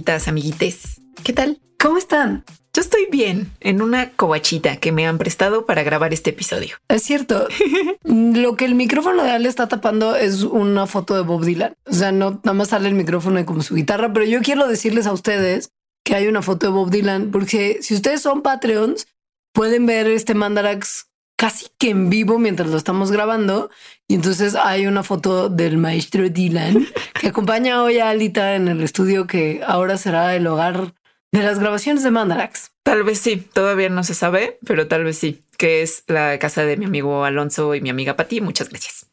[0.00, 1.00] amiguitas, amiguites.
[1.22, 1.60] ¿Qué tal?
[1.78, 2.44] ¿Cómo están?
[2.72, 6.76] Yo estoy bien en una cobachita que me han prestado para grabar este episodio.
[6.88, 7.46] Es cierto.
[8.04, 11.74] Lo que el micrófono de Ale está tapando es una foto de Bob Dylan.
[11.84, 14.66] O sea, no nada más sale el micrófono y como su guitarra, pero yo quiero
[14.66, 15.68] decirles a ustedes
[16.02, 19.06] que hay una foto de Bob Dylan porque si ustedes son Patreons
[19.52, 21.09] pueden ver este Mandarax
[21.40, 23.70] casi que en vivo mientras lo estamos grabando.
[24.06, 26.86] Y entonces hay una foto del maestro Dylan
[27.18, 30.92] que acompaña hoy a Alita en el estudio que ahora será el hogar
[31.32, 32.72] de las grabaciones de Mandarax.
[32.82, 36.66] Tal vez sí, todavía no se sabe, pero tal vez sí, que es la casa
[36.66, 38.42] de mi amigo Alonso y mi amiga Pati.
[38.42, 39.06] Muchas gracias.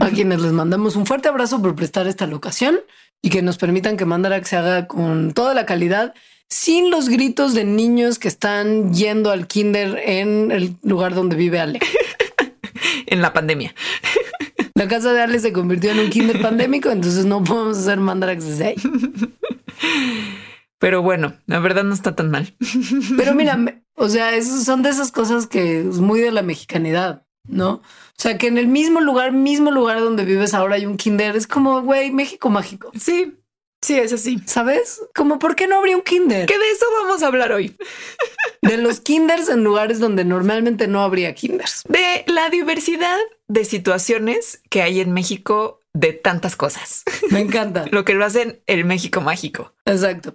[0.00, 2.80] A quienes les mandamos un fuerte abrazo por prestar esta locación
[3.22, 6.14] y que nos permitan que Mandarax se haga con toda la calidad
[6.48, 11.60] sin los gritos de niños que están yendo al kinder en el lugar donde vive
[11.60, 11.80] Ale.
[13.06, 13.74] en la pandemia.
[14.74, 18.44] La casa de Ale se convirtió en un kinder pandémico, entonces no podemos hacer mandarax
[18.44, 18.74] desde ahí.
[20.78, 22.54] Pero bueno, la verdad no está tan mal.
[23.16, 23.56] Pero mira,
[23.94, 27.74] o sea, son de esas cosas que es muy de la mexicanidad, ¿no?
[27.74, 27.82] O
[28.18, 31.36] sea, que en el mismo lugar, mismo lugar donde vives ahora hay un kinder.
[31.36, 32.90] Es como, güey, México mágico.
[32.98, 33.34] Sí,
[33.84, 34.40] Sí, es así.
[34.46, 35.02] ¿Sabes?
[35.14, 36.46] Como por qué no habría un kinder.
[36.46, 37.76] Que de eso vamos a hablar hoy.
[38.62, 41.82] De los kinders en lugares donde normalmente no habría kinders.
[41.86, 47.02] De la diversidad de situaciones que hay en México de tantas cosas.
[47.30, 47.84] Me encanta.
[47.90, 49.74] lo que lo hacen el México mágico.
[49.84, 50.34] Exacto.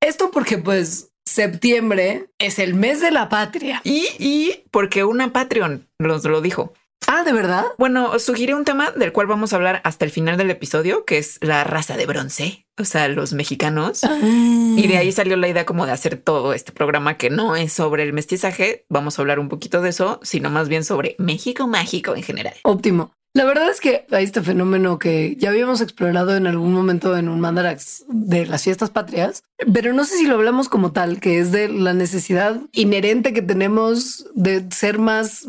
[0.00, 3.80] Esto porque pues septiembre es el mes de la patria.
[3.84, 6.72] Y, y porque una Patreon nos lo dijo.
[7.06, 7.64] Ah, ¿de verdad?
[7.78, 11.18] Bueno, sugiere un tema del cual vamos a hablar hasta el final del episodio, que
[11.18, 14.02] es la raza de bronce, o sea, los mexicanos.
[14.22, 17.72] Y de ahí salió la idea como de hacer todo este programa que no es
[17.72, 18.84] sobre el mestizaje.
[18.88, 22.54] Vamos a hablar un poquito de eso, sino más bien sobre México mágico en general.
[22.62, 23.17] Óptimo.
[23.38, 27.28] La verdad es que hay este fenómeno que ya habíamos explorado en algún momento en
[27.28, 31.38] un mandarax de las fiestas patrias, pero no sé si lo hablamos como tal, que
[31.38, 35.46] es de la necesidad inherente que tenemos de ser más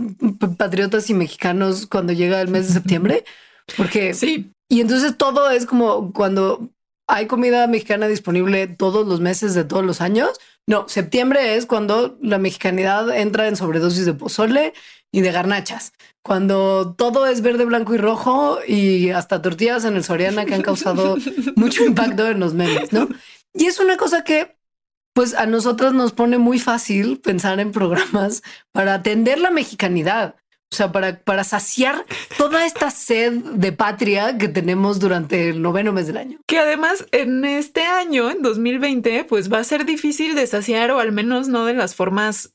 [0.55, 3.25] patriotas y mexicanos cuando llega el mes de septiembre,
[3.75, 4.51] porque sí.
[4.67, 6.69] Y entonces todo es como cuando
[7.07, 10.29] hay comida mexicana disponible todos los meses de todos los años.
[10.67, 14.73] No, septiembre es cuando la mexicanidad entra en sobredosis de pozole
[15.11, 15.93] y de garnachas.
[16.23, 20.61] Cuando todo es verde, blanco y rojo y hasta tortillas en el Soriana que han
[20.61, 21.17] causado
[21.55, 23.09] mucho impacto en los memes, ¿no?
[23.53, 24.59] Y es una cosa que
[25.13, 30.35] pues a nosotros nos pone muy fácil pensar en programas para atender la mexicanidad.
[30.71, 32.05] O sea, para, para saciar
[32.37, 36.39] toda esta sed de patria que tenemos durante el noveno mes del año.
[36.45, 40.99] Que además en este año, en 2020, pues va a ser difícil de saciar o
[40.99, 42.53] al menos no de las formas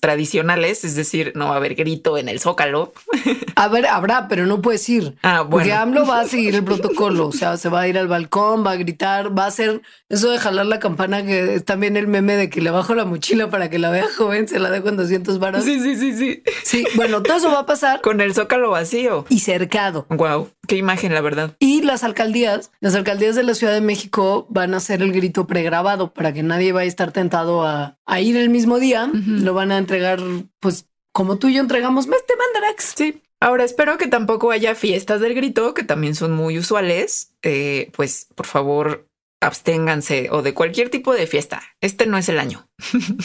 [0.00, 2.92] tradicionales, es decir, no va a haber grito en el zócalo.
[3.54, 5.16] A ver, habrá, pero no puedes ir.
[5.22, 5.50] Ah, bueno.
[5.50, 8.64] Porque AMLO va a seguir el protocolo, o sea, se va a ir al balcón,
[8.64, 12.06] va a gritar, va a hacer eso de jalar la campana, que es también el
[12.06, 14.88] meme de que le bajo la mochila para que la vea joven, se la dejo
[14.88, 15.64] en 200 varos.
[15.64, 16.42] Sí, sí, sí, sí.
[16.62, 18.00] Sí, bueno, todo eso va a pasar.
[18.00, 19.24] Con el zócalo vacío.
[19.28, 20.06] Y cercado.
[20.10, 21.56] Wow, qué imagen, la verdad.
[21.58, 25.48] Y las alcaldías, las alcaldías de la Ciudad de México van a hacer el grito
[25.48, 29.10] pregrabado para que nadie vaya a estar tentado a, a ir el mismo día.
[29.12, 30.20] Lo van a entregar,
[30.60, 32.94] pues, como tú y yo entregamos mes de Mandarax.
[32.96, 33.22] Sí.
[33.40, 37.34] Ahora espero que tampoco haya fiestas del grito, que también son muy usuales.
[37.42, 39.07] Eh, pues por favor,
[39.40, 41.62] absténganse o de cualquier tipo de fiesta.
[41.80, 42.68] Este no es el año.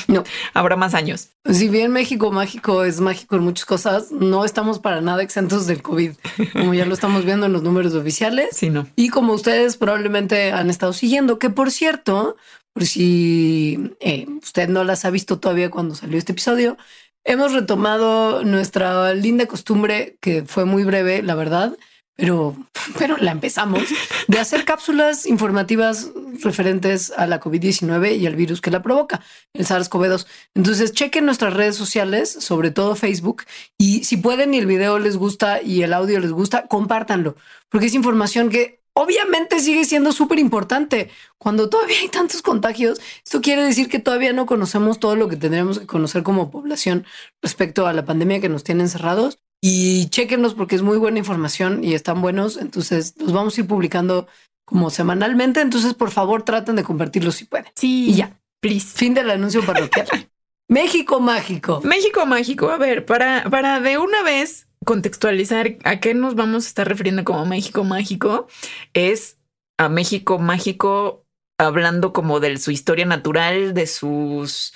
[0.08, 0.24] No.
[0.54, 1.30] Habrá más años.
[1.50, 5.82] Si bien México mágico es mágico en muchas cosas, no estamos para nada exentos del
[5.82, 6.12] COVID,
[6.54, 8.50] como ya lo estamos viendo en los números oficiales.
[8.54, 8.88] Sí, no.
[8.96, 12.38] Y como ustedes probablemente han estado siguiendo, que por cierto,
[12.74, 16.78] por si eh, usted no las ha visto todavía cuando salió este episodio,
[17.24, 21.78] hemos retomado nuestra linda costumbre que fue muy breve, la verdad,
[22.16, 22.56] pero,
[22.98, 23.84] pero la empezamos
[24.28, 26.12] de hacer cápsulas informativas
[26.44, 29.22] referentes a la COVID-19 y al virus que la provoca,
[29.54, 30.28] el SARS-CoV-2.
[30.54, 33.44] Entonces, chequen nuestras redes sociales, sobre todo Facebook,
[33.78, 37.36] y si pueden y el video les gusta y el audio les gusta, compártanlo,
[37.70, 41.10] porque es información que obviamente sigue siendo súper importante.
[41.38, 45.36] Cuando todavía hay tantos contagios, esto quiere decir que todavía no conocemos todo lo que
[45.36, 47.06] tendríamos que conocer como población
[47.42, 49.40] respecto a la pandemia que nos tiene encerrados.
[49.66, 52.58] Y chequenos porque es muy buena información y están buenos.
[52.58, 54.28] Entonces los vamos a ir publicando
[54.66, 55.62] como semanalmente.
[55.62, 57.68] Entonces, por favor, traten de compartirlo si pueden.
[57.74, 58.10] Sí.
[58.10, 58.38] Y ya.
[58.60, 58.98] Please.
[58.98, 60.06] Fin del anuncio parroquial.
[60.68, 61.80] México mágico.
[61.86, 62.72] México mágico.
[62.72, 67.24] A ver, para, para de una vez contextualizar a qué nos vamos a estar refiriendo
[67.24, 68.48] como México mágico,
[68.94, 69.38] es
[69.78, 71.26] a México mágico
[71.58, 74.74] hablando como de su historia natural, de sus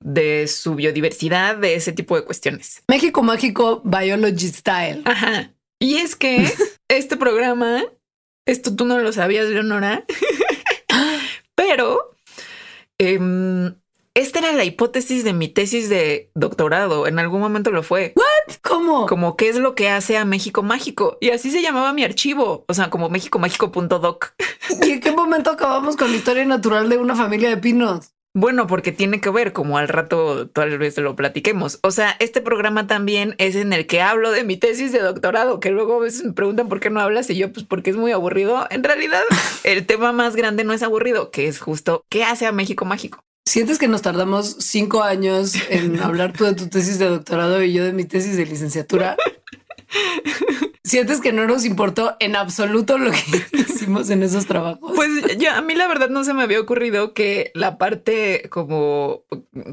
[0.00, 2.82] de su biodiversidad, de ese tipo de cuestiones.
[2.88, 5.02] México mágico biology style.
[5.04, 5.52] Ajá.
[5.80, 6.50] Y es que
[6.88, 7.84] este programa,
[8.46, 10.04] esto tú no lo sabías, Leonora.
[11.54, 12.14] Pero
[12.98, 13.74] em,
[14.14, 17.06] esta era la hipótesis de mi tesis de doctorado.
[17.06, 18.12] En algún momento lo fue.
[18.16, 18.56] ¿What?
[18.62, 19.06] ¿Cómo?
[19.06, 21.18] Como qué es lo que hace a México mágico.
[21.20, 22.64] Y así se llamaba mi archivo.
[22.68, 24.34] O sea, como méxicomágico.doc.
[24.82, 28.12] ¿Y en qué momento acabamos con la historia natural de una familia de pinos?
[28.40, 31.80] Bueno, porque tiene que ver, como al rato tal vez lo platiquemos.
[31.82, 35.58] O sea, este programa también es en el que hablo de mi tesis de doctorado,
[35.58, 37.96] que luego a veces me preguntan por qué no hablas y yo, pues porque es
[37.96, 38.68] muy aburrido.
[38.70, 39.22] En realidad,
[39.64, 43.24] el tema más grande no es aburrido, que es justo qué hace a México mágico.
[43.44, 47.72] ¿Sientes que nos tardamos cinco años en hablar tú de tu tesis de doctorado y
[47.72, 49.16] yo de mi tesis de licenciatura?
[50.88, 53.18] ¿Sientes que no nos importó en absoluto lo que
[53.52, 54.92] hicimos en esos trabajos?
[54.94, 59.24] Pues yo, a mí la verdad no se me había ocurrido que la parte como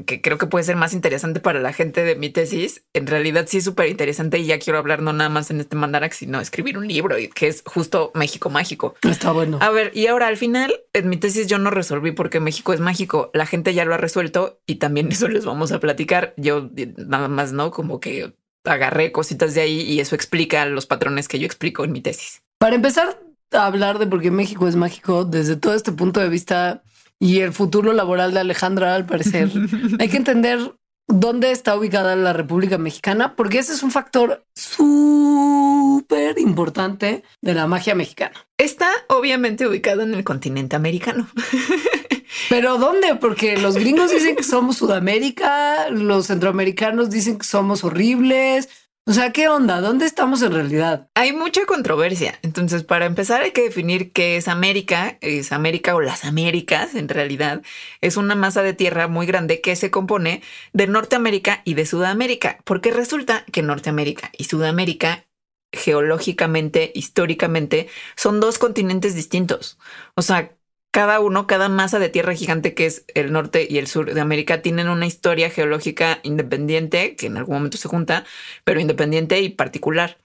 [0.06, 3.46] que creo que puede ser más interesante para la gente de mi tesis, en realidad
[3.48, 6.38] sí es súper interesante y ya quiero hablar no nada más en este mandarax, sino
[6.38, 8.94] escribir un libro y que es justo México mágico.
[9.02, 9.58] Está bueno.
[9.62, 12.80] A ver, y ahora al final en mi tesis yo no resolví porque México es
[12.80, 13.30] mágico.
[13.32, 16.34] La gente ya lo ha resuelto y también eso les vamos a platicar.
[16.36, 18.34] Yo nada más no como que
[18.66, 22.42] agarré cositas de ahí y eso explica los patrones que yo explico en mi tesis.
[22.58, 23.20] Para empezar
[23.52, 26.82] a hablar de por qué México es mágico desde todo este punto de vista
[27.18, 29.50] y el futuro laboral de Alejandra, al parecer,
[29.98, 30.74] hay que entender
[31.08, 37.66] dónde está ubicada la República Mexicana, porque ese es un factor súper importante de la
[37.66, 38.34] magia mexicana.
[38.58, 41.28] Está obviamente ubicado en el continente americano.
[42.48, 43.16] Pero ¿dónde?
[43.16, 48.68] Porque los gringos dicen que somos Sudamérica, los centroamericanos dicen que somos horribles.
[49.08, 49.80] O sea, ¿qué onda?
[49.80, 51.08] ¿Dónde estamos en realidad?
[51.14, 52.40] Hay mucha controversia.
[52.42, 55.16] Entonces, para empezar, hay que definir qué es América.
[55.20, 57.62] Es América o las Américas, en realidad.
[58.00, 60.42] Es una masa de tierra muy grande que se compone
[60.72, 65.24] de Norteamérica y de Sudamérica, porque resulta que Norteamérica y Sudamérica
[65.72, 69.78] geológicamente, históricamente, son dos continentes distintos.
[70.16, 70.55] O sea,
[70.96, 74.18] cada uno, cada masa de tierra gigante que es el norte y el sur de
[74.18, 78.24] América tienen una historia geológica independiente, que en algún momento se junta,
[78.64, 80.16] pero independiente y particular.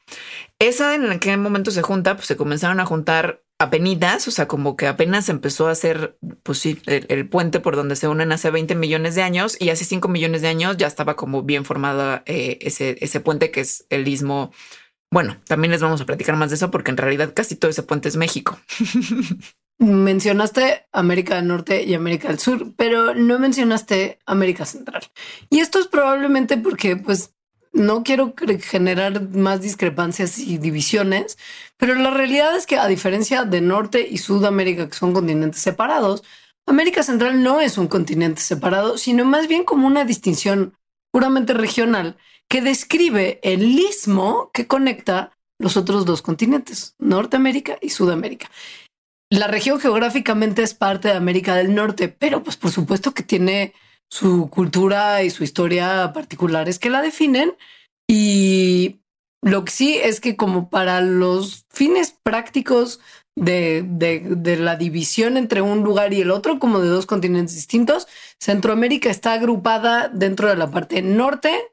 [0.59, 4.77] Esa en qué momento se junta, pues se comenzaron a juntar apenas, o sea, como
[4.77, 8.73] que apenas empezó a hacer, pues sí, el, puente por donde se unen hace 20
[8.75, 12.59] millones de años y hace 5 millones de años ya estaba como bien formada eh,
[12.62, 14.53] ese, ese puente que es el istmo.
[15.12, 17.84] Bueno, también les vamos a platicar más de eso porque en realidad casi todo ese
[17.84, 18.58] puente es México.
[19.81, 25.02] mencionaste América del Norte y América del Sur, pero no mencionaste América Central.
[25.50, 27.34] Y esto es probablemente porque, pues,
[27.74, 31.38] no quiero generar más discrepancias y divisiones,
[31.78, 36.24] pero la realidad es que a diferencia de Norte y Sudamérica, que son continentes separados,
[36.68, 40.78] América Central no es un continente separado, sino más bien como una distinción
[41.12, 42.18] puramente regional
[42.51, 48.50] que describe el istmo que conecta los otros dos continentes, Norteamérica y Sudamérica
[49.31, 53.74] la región geográficamente es parte de América del Norte, pero pues por supuesto que tiene
[54.09, 57.56] su cultura y su historia particulares que la definen.
[58.09, 58.99] Y
[59.42, 62.99] lo que sí es que como para los fines prácticos
[63.37, 68.09] de, de, la división entre un lugar y el otro, como de dos continentes distintos,
[68.37, 71.70] Centroamérica está agrupada dentro de la parte norte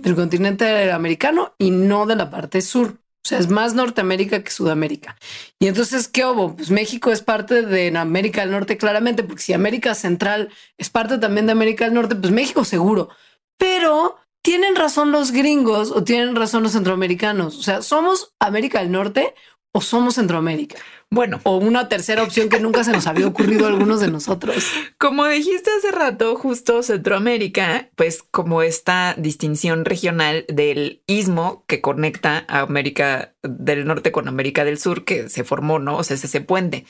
[0.00, 2.98] del continente americano y no de la parte sur.
[3.22, 5.16] O sea, es más Norteamérica que Sudamérica.
[5.58, 6.56] Y entonces, ¿qué hubo?
[6.56, 11.18] Pues México es parte de América del Norte, claramente, porque si América Central es parte
[11.18, 13.10] también de América del Norte, pues México seguro.
[13.58, 17.58] Pero tienen razón los gringos o tienen razón los centroamericanos.
[17.58, 19.34] O sea, somos América del Norte
[19.72, 20.76] o somos Centroamérica.
[21.12, 24.64] Bueno, o una tercera opción que nunca se nos había ocurrido a algunos de nosotros.
[24.98, 32.44] Como dijiste hace rato, justo Centroamérica, pues como esta distinción regional del istmo que conecta
[32.48, 35.96] a América del Norte con América del Sur, que se formó, ¿no?
[35.96, 36.84] O sea, es ese puente.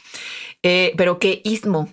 [0.63, 1.89] Eh, pero qué istmo.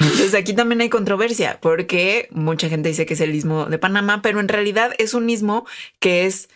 [0.00, 4.22] Entonces aquí también hay controversia porque mucha gente dice que es el istmo de Panamá,
[4.22, 5.66] pero en realidad es un istmo
[5.98, 6.48] que es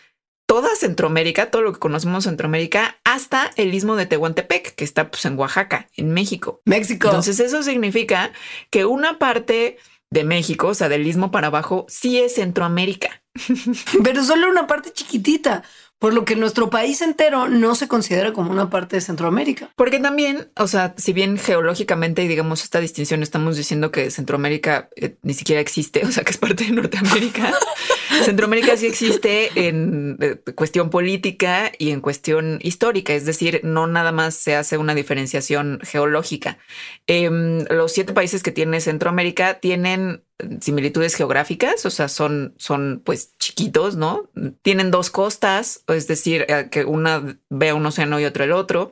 [0.50, 5.24] toda Centroamérica, todo lo que conocemos Centroamérica, hasta el istmo de Tehuantepec, que está pues,
[5.24, 6.60] en Oaxaca, en México.
[6.64, 7.06] México.
[7.06, 8.32] Entonces eso significa
[8.68, 9.78] que una parte
[10.10, 13.22] de México, o sea, del istmo para abajo, sí es Centroamérica.
[14.02, 15.62] Pero solo una parte chiquitita
[16.00, 19.70] por lo que nuestro país entero no se considera como una parte de Centroamérica.
[19.76, 24.88] Porque también, o sea, si bien geológicamente y digamos esta distinción estamos diciendo que Centroamérica
[24.96, 27.52] eh, ni siquiera existe, o sea, que es parte de Norteamérica,
[28.24, 34.12] Centroamérica sí existe en eh, cuestión política y en cuestión histórica, es decir, no nada
[34.12, 36.58] más se hace una diferenciación geológica.
[37.06, 40.24] Em, los siete países que tiene Centroamérica tienen
[40.60, 44.30] similitudes geográficas, o sea, son, son pues chiquitos, ¿no?
[44.62, 48.90] Tienen dos costas, es decir, eh, que una vea un océano y otro el otro.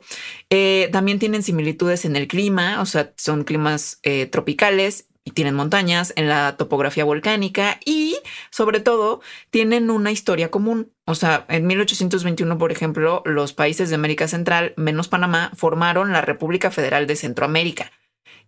[0.49, 3.99] Eh, también tienen similitudes en el clima, o sea, son climas
[4.31, 8.17] tropicales y tienen montañas, en la topografía volcánica y
[8.49, 10.91] sobre todo tienen una historia común.
[11.05, 16.21] O sea, en 1821, por ejemplo, los países de América Central, menos Panamá, formaron la
[16.21, 17.91] República Federal de Centroamérica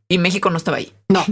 [0.08, 0.92] y México no estaba ahí.
[1.08, 1.24] No.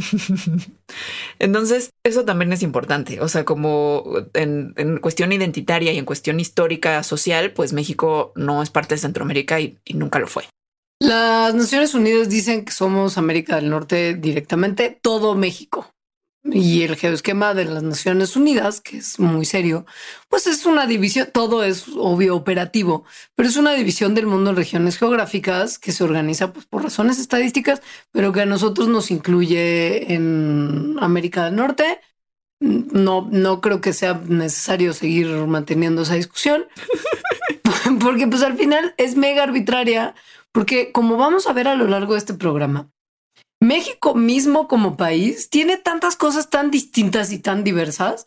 [1.39, 3.19] Entonces, eso también es importante.
[3.19, 8.69] O sea, como en, cuestión identitaria y en cuestión histórica social, pues México no es
[8.69, 10.45] parte de Centroamérica y nunca lo fue.
[10.99, 15.93] Las Naciones Unidas dicen que somos América del Norte directamente, todo México.
[16.43, 19.85] Y el geoesquema de las Naciones Unidas, que es muy serio,
[20.29, 24.55] pues es una división, todo es obvio operativo, pero es una división del mundo en
[24.55, 30.13] regiones geográficas que se organiza pues, por razones estadísticas, pero que a nosotros nos incluye
[30.13, 31.99] en América del Norte.
[32.59, 36.65] No, no creo que sea necesario seguir manteniendo esa discusión,
[38.01, 40.15] porque pues al final es mega arbitraria,
[40.51, 42.91] porque como vamos a ver a lo largo de este programa,
[43.61, 48.25] México mismo como país tiene tantas cosas tan distintas y tan diversas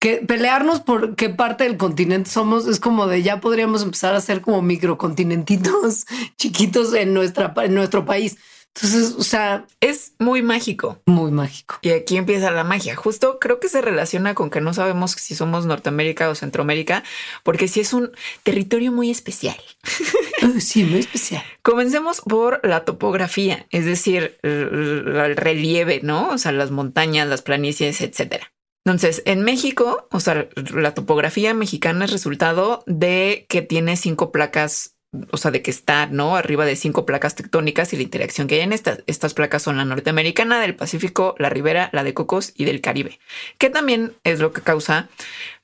[0.00, 4.20] que pelearnos por qué parte del continente somos es como de ya podríamos empezar a
[4.20, 8.38] ser como microcontinentitos chiquitos en nuestra en nuestro país.
[8.80, 11.02] Entonces, o sea, es muy mágico.
[11.06, 11.78] Muy mágico.
[11.82, 12.94] Y aquí empieza la magia.
[12.94, 17.02] Justo creo que se relaciona con que no sabemos si somos Norteamérica o Centroamérica,
[17.42, 18.12] porque sí es un
[18.44, 19.56] territorio muy especial.
[20.60, 21.42] sí, muy especial.
[21.62, 26.28] Comencemos por la topografía, es decir, el relieve, ¿no?
[26.30, 28.52] O sea, las montañas, las planicies, etcétera.
[28.84, 34.97] Entonces, en México, o sea, la topografía mexicana es resultado de que tiene cinco placas
[35.30, 36.36] o sea, de que está, ¿no?
[36.36, 39.02] Arriba de cinco placas tectónicas y la interacción que hay en estas.
[39.06, 43.18] Estas placas son la norteamericana, del Pacífico, la Ribera, la de Cocos y del Caribe,
[43.58, 45.08] que también es lo que causa,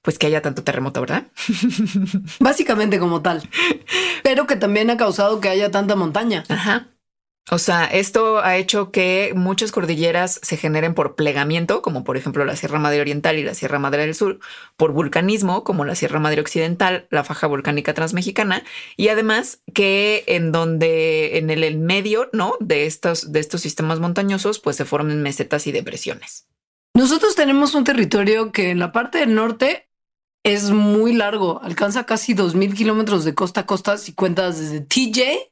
[0.02, 1.24] pues, que haya tanto terremoto, ¿verdad?
[2.40, 3.48] Básicamente como tal,
[4.22, 6.44] pero que también ha causado que haya tanta montaña.
[6.48, 6.88] Ajá.
[7.50, 12.44] O sea, esto ha hecho que muchas cordilleras se generen por plegamiento, como por ejemplo
[12.46, 14.40] la Sierra Madre Oriental y la Sierra Madre del Sur,
[14.78, 18.64] por vulcanismo, como la Sierra Madre Occidental, la faja volcánica transmexicana,
[18.96, 22.54] y además que en donde en el, medio, ¿no?
[22.60, 26.46] De estos, de estos sistemas montañosos, pues se formen mesetas y depresiones.
[26.94, 29.90] Nosotros tenemos un territorio que en la parte del norte
[30.44, 35.50] es muy largo, alcanza casi 2.000 kilómetros de costa a costa si cuentas desde TJ,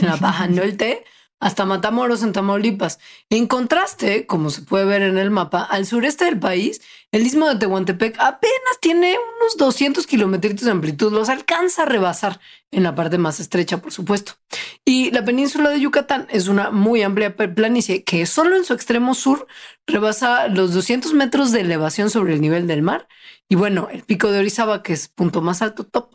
[0.00, 1.04] en la Baja Norte,
[1.40, 2.98] hasta Matamoros en Tamaulipas.
[3.30, 6.80] En contraste, como se puede ver en el mapa, al sureste del país,
[7.10, 12.40] el istmo de Tehuantepec apenas tiene unos 200 kilómetros de amplitud, los alcanza a rebasar
[12.70, 14.32] en la parte más estrecha, por supuesto.
[14.84, 19.14] Y la península de Yucatán es una muy amplia planicie que solo en su extremo
[19.14, 19.46] sur
[19.86, 23.08] rebasa los 200 metros de elevación sobre el nivel del mar.
[23.48, 26.14] Y bueno, el pico de Orizaba, que es punto más alto top,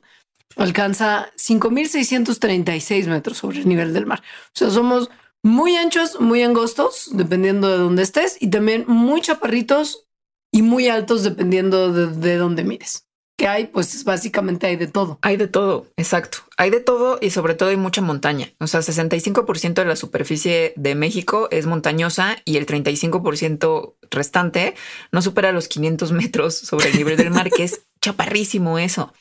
[0.55, 4.21] alcanza 5.636 metros sobre el nivel del mar.
[4.21, 5.09] O sea, somos
[5.43, 10.07] muy anchos, muy angostos, dependiendo de dónde estés, y también muy chaparritos
[10.51, 13.07] y muy altos, dependiendo de, de dónde mires.
[13.35, 13.65] ¿Qué hay?
[13.65, 15.17] Pues básicamente hay de todo.
[15.23, 16.39] Hay de todo, exacto.
[16.55, 18.53] Hay de todo y sobre todo hay mucha montaña.
[18.59, 24.75] O sea, 65% de la superficie de México es montañosa y el 35% restante
[25.11, 29.13] no supera los 500 metros sobre el nivel del mar, que es chaparrísimo eso.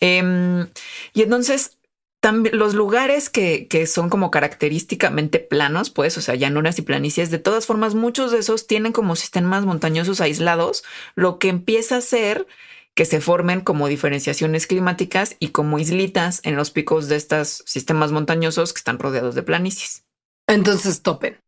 [0.00, 0.68] Em,
[1.12, 1.76] y entonces
[2.20, 7.30] también los lugares que, que, son como característicamente planos, pues, o sea, llanuras y planicies,
[7.30, 10.84] de todas formas, muchos de esos tienen como sistemas montañosos aislados,
[11.14, 12.46] lo que empieza a ser
[12.94, 18.12] que se formen como diferenciaciones climáticas y como islitas en los picos de estos sistemas
[18.12, 20.04] montañosos que están rodeados de planicies.
[20.46, 21.40] Entonces, topen.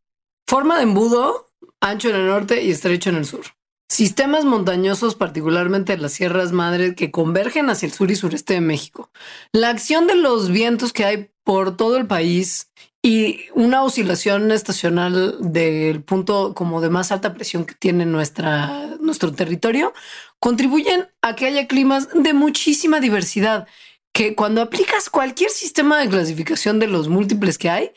[0.48, 3.44] Forma de embudo, ancho en el norte y estrecho en el sur.
[3.92, 9.10] Sistemas montañosos, particularmente las sierras madres, que convergen hacia el sur y sureste de México.
[9.52, 12.70] La acción de los vientos que hay por todo el país
[13.02, 19.34] y una oscilación estacional del punto como de más alta presión que tiene nuestra, nuestro
[19.34, 19.92] territorio
[20.38, 23.68] contribuyen a que haya climas de muchísima diversidad,
[24.14, 27.90] que cuando aplicas cualquier sistema de clasificación de los múltiples que hay,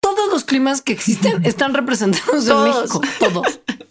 [0.00, 3.60] todos los climas que existen están representados en México, todos.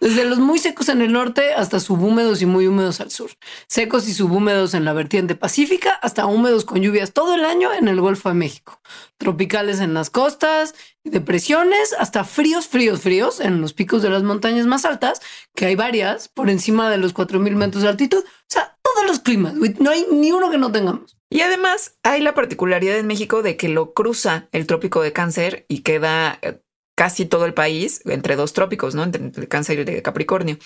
[0.00, 3.30] Desde los muy secos en el norte hasta subhúmedos y muy húmedos al sur.
[3.68, 7.88] Secos y subhúmedos en la vertiente pacífica hasta húmedos con lluvias todo el año en
[7.88, 8.80] el Golfo de México.
[9.18, 10.74] Tropicales en las costas,
[11.04, 15.20] depresiones hasta fríos, fríos, fríos en los picos de las montañas más altas,
[15.54, 18.24] que hay varias por encima de los 4000 metros de altitud.
[18.24, 19.54] O sea, todos los climas.
[19.54, 21.16] No hay ni uno que no tengamos.
[21.30, 25.66] Y además hay la particularidad en México de que lo cruza el trópico de cáncer
[25.68, 26.60] y queda eh,
[26.94, 29.02] casi todo el país entre dos trópicos, ¿no?
[29.02, 30.58] Entre el cáncer y el de Capricornio.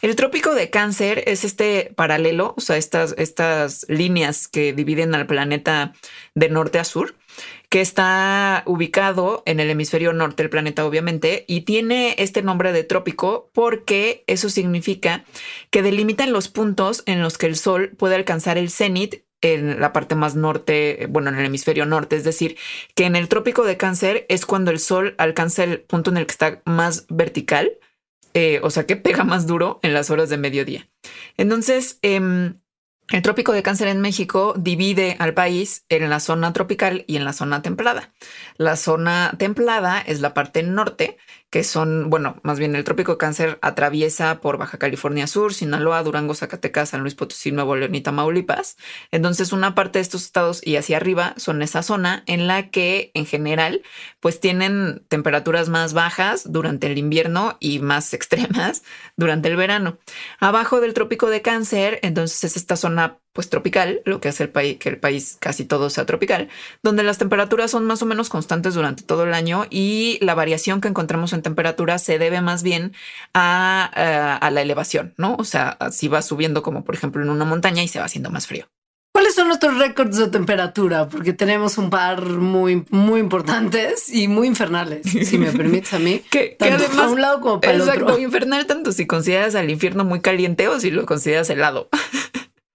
[0.00, 5.26] El trópico de cáncer es este paralelo, o sea, estas, estas líneas que dividen al
[5.26, 5.92] planeta
[6.34, 7.14] de norte a sur
[7.72, 12.84] que está ubicado en el hemisferio norte del planeta, obviamente, y tiene este nombre de
[12.84, 15.24] trópico porque eso significa
[15.70, 19.92] que delimitan los puntos en los que el Sol puede alcanzar el cenit en la
[19.92, 22.56] parte más norte, bueno, en el hemisferio norte, es decir,
[22.94, 26.26] que en el trópico de cáncer es cuando el Sol alcanza el punto en el
[26.26, 27.72] que está más vertical,
[28.34, 30.88] eh, o sea, que pega más duro en las horas de mediodía.
[31.36, 32.54] Entonces, eh,
[33.12, 37.26] el trópico de cáncer en México divide al país en la zona tropical y en
[37.26, 38.10] la zona templada.
[38.56, 41.18] La zona templada es la parte norte,
[41.50, 46.02] que son, bueno, más bien el trópico de cáncer atraviesa por Baja California Sur, Sinaloa,
[46.02, 48.78] Durango, Zacatecas, San Luis Potosí, Nuevo León y Tamaulipas.
[49.10, 53.10] Entonces, una parte de estos estados y hacia arriba son esa zona en la que
[53.12, 53.82] en general
[54.20, 58.82] pues tienen temperaturas más bajas durante el invierno y más extremas
[59.18, 59.98] durante el verano.
[60.40, 63.01] Abajo del trópico de cáncer, entonces es esta zona
[63.32, 66.48] pues tropical, lo que hace el país que el país casi todo sea tropical,
[66.82, 70.80] donde las temperaturas son más o menos constantes durante todo el año y la variación
[70.80, 72.92] que encontramos en temperatura se debe más bien
[73.32, 75.36] a, eh, a la elevación, ¿no?
[75.38, 78.30] O sea, si va subiendo como por ejemplo en una montaña y se va haciendo
[78.30, 78.66] más frío.
[79.12, 81.06] ¿Cuáles son nuestros récords de temperatura?
[81.06, 86.22] Porque tenemos un par muy, muy importantes y muy infernales, si me permites a mí.
[86.30, 88.18] que, además, a un lado como para el otro.
[88.18, 91.90] infernal tanto si consideras al infierno muy caliente o si lo consideras helado.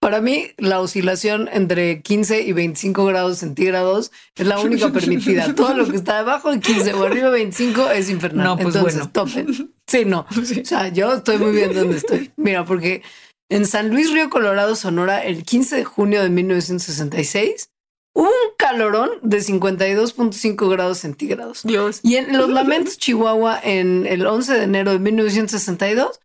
[0.08, 5.54] Para mí, la oscilación entre 15 y 25 grados centígrados es la única permitida.
[5.54, 8.46] Todo lo que está debajo de 15 o arriba de 25 es infernal.
[8.46, 9.12] No, pues Entonces, bueno.
[9.12, 9.74] topen.
[9.86, 10.26] Sí, no.
[10.62, 12.32] O sea, yo estoy muy bien donde estoy.
[12.38, 13.02] Mira, porque
[13.50, 17.72] en San Luis Río Colorado, Sonora, el 15 de junio de 1966,
[18.14, 21.64] hubo un calorón de 52.5 grados centígrados.
[21.64, 22.00] Dios.
[22.04, 26.22] Y en Los Lamentos, Chihuahua, en el 11 de enero de 1962,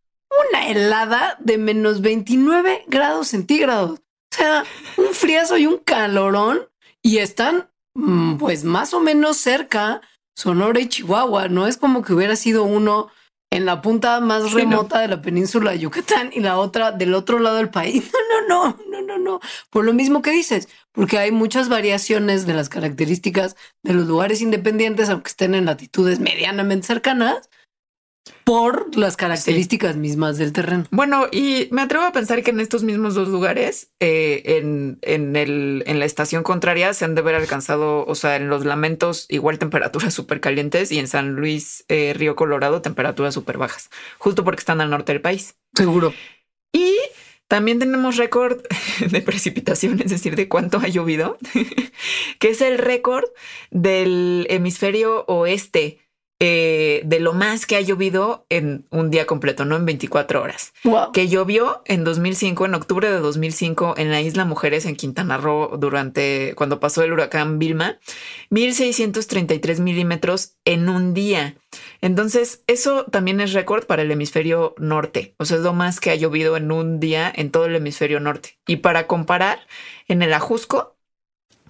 [0.49, 4.01] una helada de menos 29 grados centígrados.
[4.01, 4.65] O sea,
[4.97, 6.69] un friazo y un calorón
[7.03, 10.01] y están mm, pues más o menos cerca
[10.37, 11.49] Sonora y Chihuahua.
[11.49, 13.11] No es como que hubiera sido uno
[13.51, 17.39] en la punta más remota de la península de Yucatán y la otra del otro
[17.39, 18.11] lado del país.
[18.49, 19.41] No, no, no, no, no, no.
[19.71, 24.41] Por lo mismo que dices, porque hay muchas variaciones de las características de los lugares
[24.41, 27.49] independientes, aunque estén en latitudes medianamente cercanas
[28.45, 30.85] por las características mismas del terreno.
[30.91, 35.37] Bueno, y me atrevo a pensar que en estos mismos dos lugares, eh, en, en,
[35.37, 39.27] el, en la estación contraria, se han de haber alcanzado, o sea, en los lamentos,
[39.29, 44.45] igual temperaturas súper calientes y en San Luis, eh, Río Colorado, temperaturas súper bajas, justo
[44.45, 45.55] porque están al norte del país.
[45.75, 46.13] Seguro.
[46.73, 46.97] Y
[47.49, 48.63] también tenemos récord
[49.11, 51.39] de precipitación, es decir, de cuánto ha llovido,
[52.39, 53.25] que es el récord
[53.71, 56.02] del hemisferio oeste
[56.45, 60.73] eh, de lo más que ha llovido en un día completo, no en 24 horas.
[61.13, 65.77] Que llovió en 2005, en octubre de 2005, en la isla Mujeres en Quintana Roo,
[65.77, 68.01] durante cuando pasó el huracán Vilma,
[68.51, 71.55] 1633 milímetros en un día.
[72.01, 75.37] Entonces, eso también es récord para el hemisferio norte.
[75.39, 78.19] O sea, es lo más que ha llovido en un día en todo el hemisferio
[78.19, 78.59] norte.
[78.67, 79.61] Y para comparar,
[80.09, 80.97] en el Ajusco,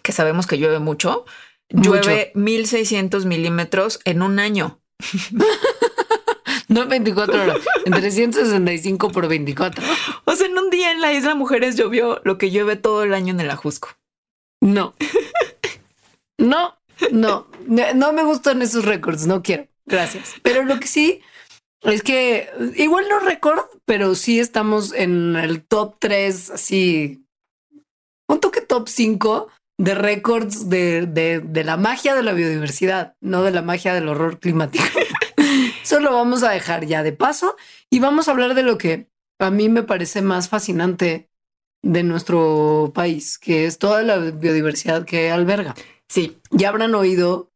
[0.00, 1.26] que sabemos que llueve mucho,
[1.72, 4.80] llueve 1600 milímetros en un año.
[6.68, 9.84] No en 24 horas, en 365 por 24.
[10.24, 13.12] O sea, en un día en la isla Mujeres llovió lo que llueve todo el
[13.12, 13.90] año en el Ajusco.
[14.60, 14.94] No.
[16.38, 16.76] No,
[17.12, 19.68] no, no me gustan esos récords, no quiero.
[19.86, 20.34] Gracias.
[20.42, 21.20] Pero lo que sí
[21.82, 27.24] es que igual no récord, pero sí estamos en el top 3, así,
[28.28, 33.50] un toque top 5 de récords de, de, la magia de la biodiversidad, no de
[33.50, 34.84] la magia del horror climático.
[35.82, 37.56] Eso lo vamos a dejar ya de paso
[37.90, 39.08] y vamos a hablar de lo que
[39.38, 41.28] a mí me parece más fascinante
[41.82, 45.74] de nuestro país, que es toda la biodiversidad que alberga.
[46.08, 47.50] Sí, ya habrán oído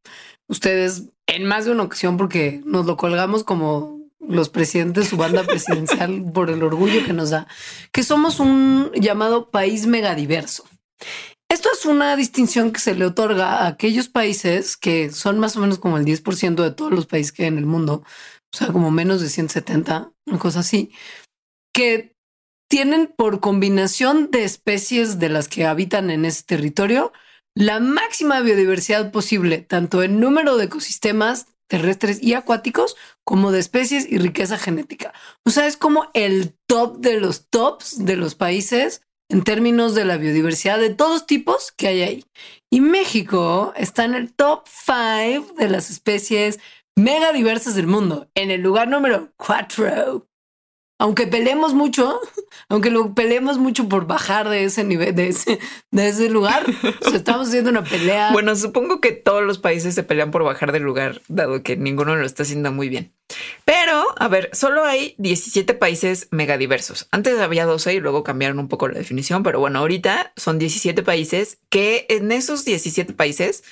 [0.48, 5.16] ustedes en más de una ocasión porque nos lo colgamos como los presidentes de su
[5.16, 7.46] banda presidencial por el orgullo que nos da,
[7.92, 10.64] que somos un llamado país megadiverso.
[11.48, 15.60] Esto es una distinción que se le otorga a aquellos países que son más o
[15.60, 18.02] menos como el 10% de todos los países que hay en el mundo,
[18.52, 20.92] o sea, como menos de 170, una cosa así,
[21.72, 22.16] que
[22.68, 27.12] tienen por combinación de especies de las que habitan en ese territorio
[27.54, 34.06] la máxima biodiversidad posible, tanto en número de ecosistemas terrestres y acuáticos como de especies
[34.10, 35.12] y riqueza genética.
[35.44, 40.04] O sea, es como el top de los tops de los países en términos de
[40.04, 42.24] la biodiversidad de todos tipos que hay ahí.
[42.70, 46.58] Y México está en el top 5 de las especies
[46.96, 48.28] mega diversas del mundo.
[48.34, 50.26] En el lugar número cuatro
[50.98, 52.20] aunque peleemos mucho,
[52.68, 55.58] aunque lo peleemos mucho por bajar de ese nivel, de ese,
[55.90, 56.64] de ese lugar,
[57.14, 58.32] estamos haciendo una pelea.
[58.32, 62.16] Bueno, supongo que todos los países se pelean por bajar del lugar, dado que ninguno
[62.16, 63.12] lo está haciendo muy bien.
[63.66, 67.08] Pero, a ver, solo hay 17 países megadiversos.
[67.10, 71.02] Antes había 12 y luego cambiaron un poco la definición, pero bueno, ahorita son 17
[71.02, 73.64] países que en esos 17 países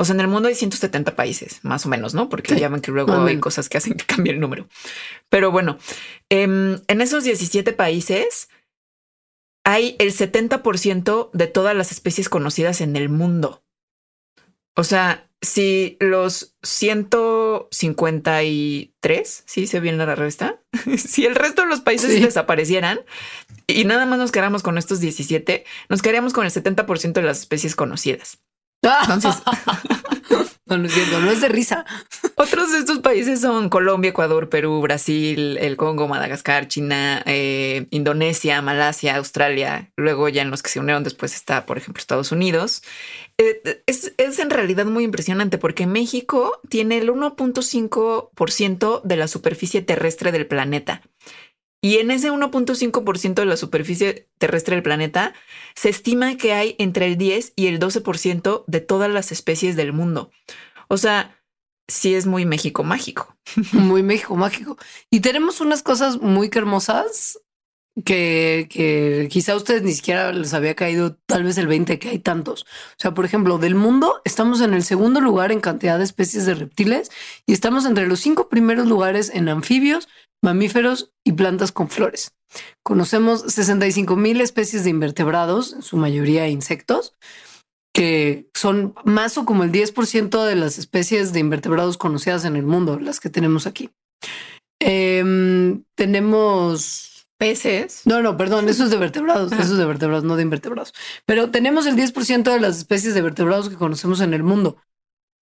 [0.00, 2.28] o sea, en el mundo hay 170 países, más o menos, ¿no?
[2.28, 4.68] Porque ya ven que luego hay cosas que hacen que cambie el número.
[5.28, 5.78] Pero bueno,
[6.28, 8.48] em, en esos 17 países
[9.64, 13.64] hay el 70% de todas las especies conocidas en el mundo.
[14.78, 20.62] O sea, si los 153, sí se viene la resta,
[20.96, 23.00] si el resto de los países desaparecieran
[23.66, 27.40] y nada más nos quedáramos con estos 17, nos quedaríamos con el 70% de las
[27.40, 28.38] especies conocidas.
[28.82, 29.34] Entonces,
[30.66, 31.84] no, es de risa.
[32.36, 38.62] Otros de estos países son Colombia, Ecuador, Perú, Brasil, el Congo, Madagascar, China, eh, Indonesia,
[38.62, 39.90] Malasia, Australia.
[39.96, 42.82] Luego ya en los que se unieron después está, por ejemplo, Estados Unidos.
[43.38, 49.82] Eh, es, es en realidad muy impresionante porque México tiene el 1.5% de la superficie
[49.82, 51.02] terrestre del planeta.
[51.80, 55.34] Y en ese 1.5% de la superficie terrestre del planeta,
[55.74, 59.92] se estima que hay entre el 10 y el 12% de todas las especies del
[59.92, 60.32] mundo.
[60.88, 61.38] O sea,
[61.86, 63.36] sí es muy México mágico.
[63.72, 64.76] Muy México mágico.
[65.10, 67.40] Y tenemos unas cosas muy hermosas
[68.04, 72.10] que, que quizá a ustedes ni siquiera les había caído tal vez el 20 que
[72.10, 72.62] hay tantos.
[72.62, 76.46] O sea, por ejemplo, del mundo estamos en el segundo lugar en cantidad de especies
[76.46, 77.10] de reptiles
[77.46, 80.08] y estamos entre los cinco primeros lugares en anfibios,
[80.42, 82.32] mamíferos y plantas con flores.
[82.82, 87.14] Conocemos 65 mil especies de invertebrados, en su mayoría insectos,
[87.92, 92.64] que son más o como el 10% de las especies de invertebrados conocidas en el
[92.64, 93.90] mundo, las que tenemos aquí.
[94.80, 98.02] Em, tenemos peces.
[98.04, 100.94] No, no, perdón, eso es de vertebrados, eso es de vertebrados, no de invertebrados.
[101.26, 104.76] Pero tenemos el 10% de las especies de vertebrados que conocemos en el mundo,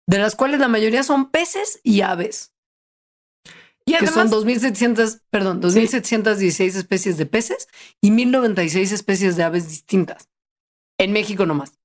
[0.07, 2.53] de las cuales la mayoría son peces y aves.
[3.87, 7.69] Y que son 2.700, perdón, 2.716 especies de peces
[8.01, 10.29] y 1.096 especies de aves distintas.
[10.99, 11.79] En México nomás.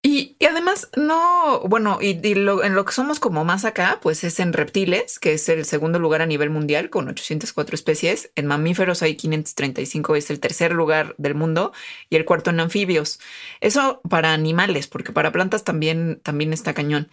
[0.00, 4.52] Y, además, no, bueno, y, en lo que somos como más acá, pues es en
[4.52, 8.30] reptiles, que es el segundo lugar a nivel mundial con 804 especies.
[8.36, 11.72] En mamíferos hay 535, es el tercer lugar del mundo
[12.10, 13.18] y el cuarto en anfibios.
[13.60, 17.08] Eso para animales, porque para plantas también, también está cañón.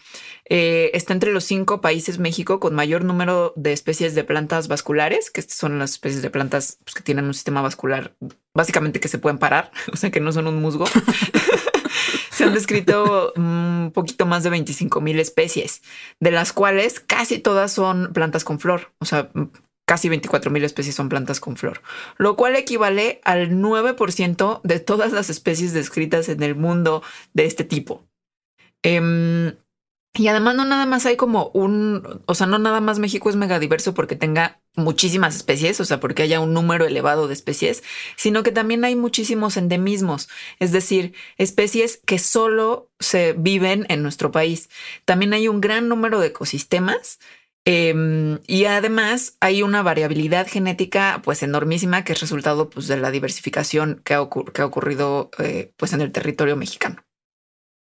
[0.48, 5.32] Eh, está entre los cinco países México con mayor número de especies de plantas vasculares,
[5.32, 8.16] que son las especies de plantas pues, que tienen un sistema vascular
[8.54, 10.86] básicamente que se pueden parar, o sea que no son un musgo.
[12.46, 15.82] han descrito un poquito más de 25 mil especies,
[16.20, 18.92] de las cuales casi todas son plantas con flor.
[19.00, 19.30] O sea,
[19.86, 21.82] casi 24 mil especies son plantas con flor,
[22.18, 27.04] lo cual equivale al 9% de todas las especies descritas en el mundo
[27.34, 28.04] de este tipo.
[28.84, 29.56] Em,
[30.18, 33.36] y además no nada más hay como un, o sea, no nada más México es
[33.36, 37.84] megadiverso porque tenga muchísimas especies, o sea, porque haya un número elevado de especies,
[38.16, 44.32] sino que también hay muchísimos endemismos, es decir, especies que solo se viven en nuestro
[44.32, 44.70] país.
[45.04, 47.20] También hay un gran número de ecosistemas
[47.66, 53.12] em, y además hay una variabilidad genética pues enormísima que es resultado pues de la
[53.12, 57.04] diversificación que ha, ocurrido eh, pues en el territorio mexicano.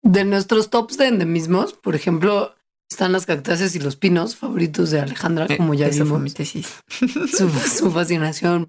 [0.07, 2.55] De nuestros tops de endemismos, por ejemplo,
[2.89, 6.33] están las cactáceas y los pinos favoritos de Alejandra, eh, como ya vimos.
[6.33, 8.69] Su, su, fascinación.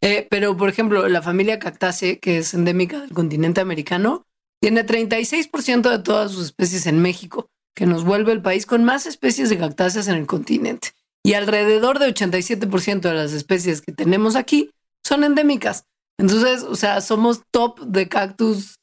[0.00, 4.22] Eh, pero, por ejemplo, la familia cactácea, que es endémica del continente americano,
[4.60, 9.06] tiene 36% de todas sus especies en México, que nos vuelve el país con más
[9.06, 10.92] especies de cactáceas en el continente.
[11.24, 14.70] Y alrededor de 87% de las especies que tenemos aquí
[15.02, 15.86] son endémicas.
[16.16, 18.76] Entonces, o sea, somos top de cactus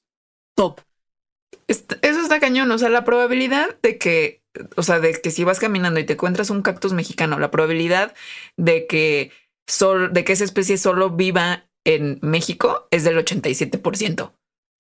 [0.53, 0.81] top
[1.71, 2.71] eso está cañón.
[2.71, 4.43] O sea, la probabilidad de que,
[4.75, 8.13] o sea, de que si vas caminando y te encuentras un cactus mexicano, la probabilidad
[8.57, 9.31] de que,
[9.67, 14.33] sol, de que esa especie solo viva en México es del 87%.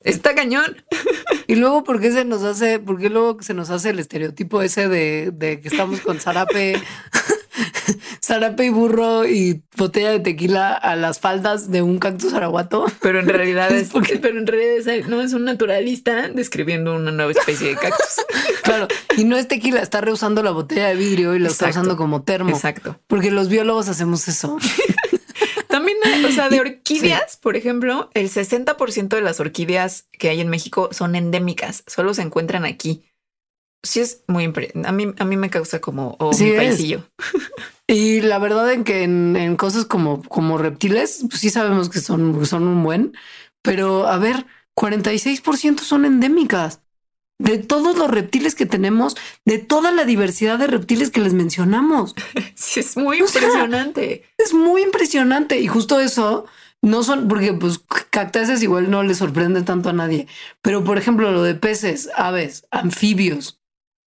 [0.03, 0.85] Está cañón.
[1.47, 4.61] Y luego, ¿por qué se nos hace, por qué luego se nos hace el estereotipo
[4.61, 6.75] ese de, de que estamos con zarape
[8.23, 12.85] zarape y burro y botella de tequila a las faldas de un cactus araguato.
[13.01, 17.31] Pero en realidad es, porque, pero en realidad no es un naturalista describiendo una nueva
[17.31, 18.25] especie de cactus.
[18.63, 21.97] claro, y no es tequila, está reusando la botella de vidrio y lo está usando
[21.97, 22.51] como termo.
[22.51, 22.99] Exacto.
[23.07, 24.57] Porque los biólogos hacemos eso.
[25.67, 25.97] También,
[26.27, 30.89] o sea, de orquídeas, por ejemplo, el 60% de las orquídeas que hay en México
[30.91, 33.05] son endémicas, solo se encuentran aquí.
[33.83, 37.03] Sí es muy a mí a mí me causa como oh, sí mi paisillo.
[37.87, 42.45] Y la verdad en que en, cosas como como reptiles, pues sí sabemos que son
[42.45, 43.13] son un buen,
[43.61, 46.81] pero a ver, 46% son endémicas
[47.37, 52.15] de todos los reptiles que tenemos, de toda la diversidad de reptiles que les mencionamos.
[52.55, 54.23] Sí, es muy impresionante.
[54.37, 55.59] es muy impresionante.
[55.59, 56.45] Y justo eso
[56.83, 57.79] no son, porque pues
[58.11, 60.27] cactáceas igual no le sorprende tanto a nadie.
[60.61, 63.60] Pero por ejemplo, lo de peces, aves, anfibios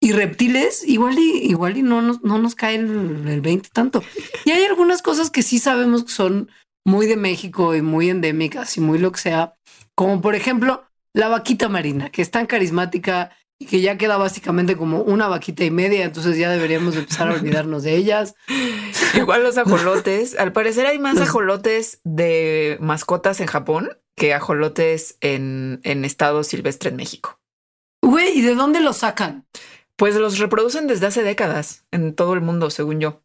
[0.04, 4.04] y reptiles, igual y igual y no nos, no nos cae el, el 20 tanto.
[4.46, 6.50] Y hay algunas cosas que sí sabemos que son
[6.86, 9.56] muy de México y muy endémicas y muy lo que sea,
[9.96, 10.84] como por ejemplo
[11.14, 15.64] la vaquita marina, que es tan carismática y que ya queda básicamente como una vaquita
[15.64, 18.34] y media, entonces ya deberíamos empezar a olvidarnos de ellas.
[19.14, 20.36] Igual los ajolotes.
[20.36, 26.90] Al parecer hay más ajolotes de mascotas en Japón que ajolotes en, en estado silvestre
[26.90, 27.40] en México.
[28.02, 29.46] Güey, ¿y de dónde los sacan?
[30.02, 33.22] Pues los reproducen desde hace décadas en todo el mundo, según yo.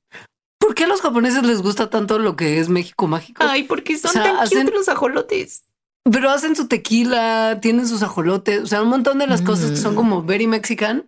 [0.58, 3.42] ¿Por qué a los japoneses les gusta tanto lo que es México mágico?
[3.42, 5.64] Ay, porque son tan cute los ajolotes.
[6.04, 9.78] Pero hacen su tequila, tienen sus ajolotes, o sea, un montón de las cosas que
[9.78, 9.96] son mm.
[9.96, 11.06] como very Mexican.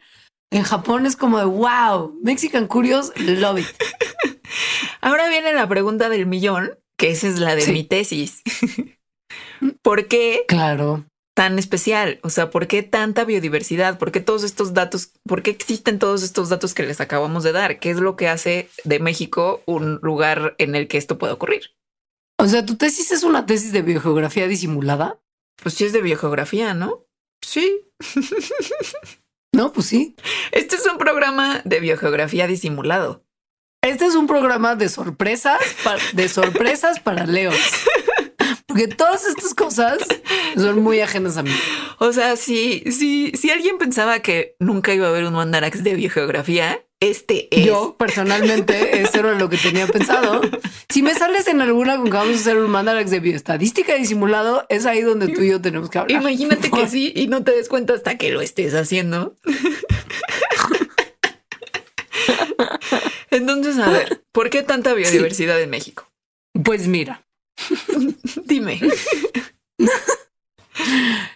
[0.50, 3.66] En Japón es como de wow, Mexican Curious, love it.
[5.02, 8.40] Ahora viene la pregunta del millón, que esa es la de mi tesis.
[9.82, 10.46] ¿Por qué?
[10.48, 11.04] Claro.
[11.38, 13.96] Tan especial, o sea, ¿por qué tanta biodiversidad?
[13.96, 15.12] ¿Por qué todos estos datos?
[15.24, 17.78] ¿Por qué existen todos estos datos que les acabamos de dar?
[17.78, 21.76] ¿Qué es lo que hace de México un lugar en el que esto pueda ocurrir?
[22.38, 25.20] O sea, tu tesis es una tesis de biogeografía disimulada.
[25.62, 27.06] Pues sí es de biogeografía, ¿no?
[27.40, 27.82] Sí.
[29.54, 30.16] no, pues sí.
[30.50, 33.24] Este es un programa de biogeografía disimulado.
[33.80, 35.60] Este es un programa de sorpresas,
[36.14, 37.54] de sorpresas para leos.
[38.78, 39.98] Porque todas estas cosas
[40.56, 41.50] son muy ajenas a mí.
[41.98, 45.96] O sea, si, si, si alguien pensaba que nunca iba a haber un mandarax de
[45.96, 47.66] biogeografía, este es.
[47.66, 50.42] Yo personalmente, eso era lo que tenía pensado.
[50.88, 54.64] Si me sales en alguna con que vamos a hacer un mandarax de bioestadística disimulado,
[54.68, 56.22] es ahí donde tú y yo tenemos que hablar.
[56.22, 59.34] Imagínate que sí y no te des cuenta hasta que lo estés haciendo.
[63.32, 66.08] Entonces, a ver, ¿por qué tanta biodiversidad en México?
[66.62, 67.27] Pues mira,
[68.44, 68.80] dime.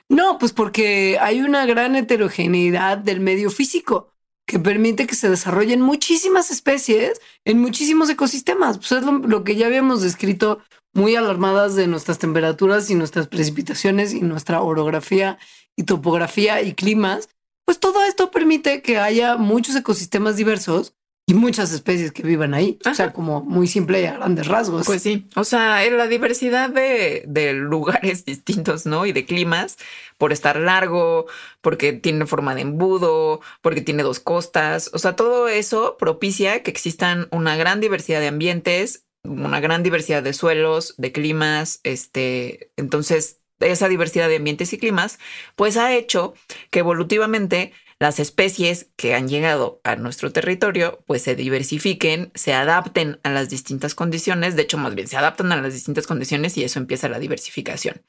[0.09, 4.13] No, pues porque hay una gran heterogeneidad del medio físico
[4.47, 8.79] que permite que se desarrollen muchísimas especies en muchísimos ecosistemas.
[8.79, 10.61] Pues es lo, que ya habíamos descrito
[10.93, 15.39] muy alarmadas de nuestras temperaturas y nuestras precipitaciones y nuestra orografía
[15.77, 17.29] y topografía y climas.
[17.65, 20.95] Pues todo esto permite que haya muchos ecosistemas diversos
[21.27, 22.79] y muchas especies que vivan ahí.
[22.85, 24.87] O sea, como muy simple y a grandes rasgos.
[24.87, 25.29] Pues sí.
[25.37, 29.07] O sea, la diversidad de, de, lugares distintos, ¿no?
[29.07, 29.79] Y de climas,
[30.19, 31.27] por estar largo,
[31.61, 34.91] porque tiene forma de embudo, porque tiene dos costas.
[34.95, 40.25] O sea, todo eso propicia que existan una gran diversidad de ambientes, una gran diversidad
[40.25, 41.81] de suelos, de climas.
[41.85, 45.19] Este, entonces, esa diversidad de ambientes y climas,
[45.55, 46.35] pues ha hecho
[46.71, 47.73] que evolutivamente
[48.03, 53.49] las especies que han llegado a nuestro territorio pues se diversifiquen, se adapten a las
[53.49, 57.09] distintas condiciones, de hecho más bien se adaptan a las distintas condiciones y eso empieza
[57.09, 58.03] la diversificación.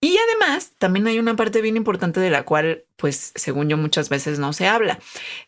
[0.00, 4.08] Y además también hay una parte bien importante de la cual pues según yo muchas
[4.08, 4.98] veces no se habla,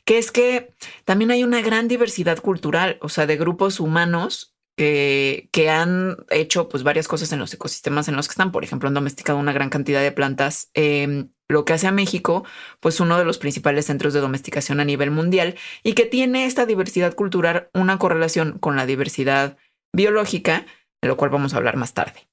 [0.05, 0.75] que es que
[1.07, 6.83] también hay una gran diversidad cultural, o sea, de grupos humanos que han hecho pues
[6.83, 8.51] varias cosas en los ecosistemas en los que están.
[8.51, 12.45] Por ejemplo, han domesticado una gran cantidad de plantas, em, lo que hace a México
[12.81, 16.65] pues uno de los principales centros de domesticación a nivel mundial y que tiene esta
[16.65, 19.59] diversidad cultural una correlación con la diversidad
[19.93, 20.65] biológica,
[21.03, 22.29] de lo cual vamos a hablar más tarde.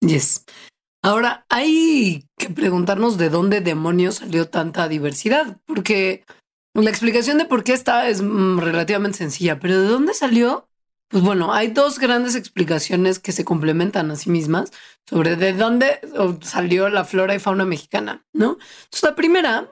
[0.00, 0.44] Yes.
[1.02, 6.24] Ahora hay que preguntarnos de dónde demonios salió tanta diversidad, porque
[6.74, 10.68] la explicación de por qué está es mm, relativamente sencilla, pero ¿de dónde salió?
[11.12, 14.72] Pues bueno, hay dos grandes explicaciones que se complementan a sí mismas
[15.06, 16.00] sobre de dónde
[16.40, 18.56] salió la flora y fauna mexicana, ¿no?
[18.84, 19.70] Entonces, la primera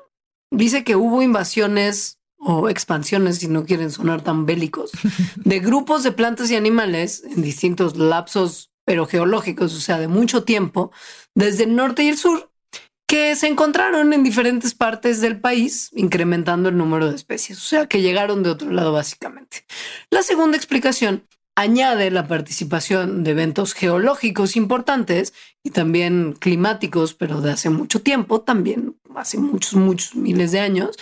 [0.51, 4.91] dice que hubo invasiones o expansiones, si no quieren sonar tan bélicos,
[5.37, 10.45] de grupos de plantas y animales en distintos lapsos, pero geológicos, o sea, de mucho
[10.45, 10.93] tiempo,
[11.35, 12.50] desde el norte y el sur,
[13.11, 17.89] que se encontraron en diferentes partes del país, incrementando el número de especies, o sea,
[17.89, 19.65] que llegaron de otro lado básicamente.
[20.11, 27.51] La segunda explicación añade la participación de eventos geológicos importantes y también climáticos, pero de
[27.51, 30.97] hace mucho tiempo, también hace muchos, muchos miles de años,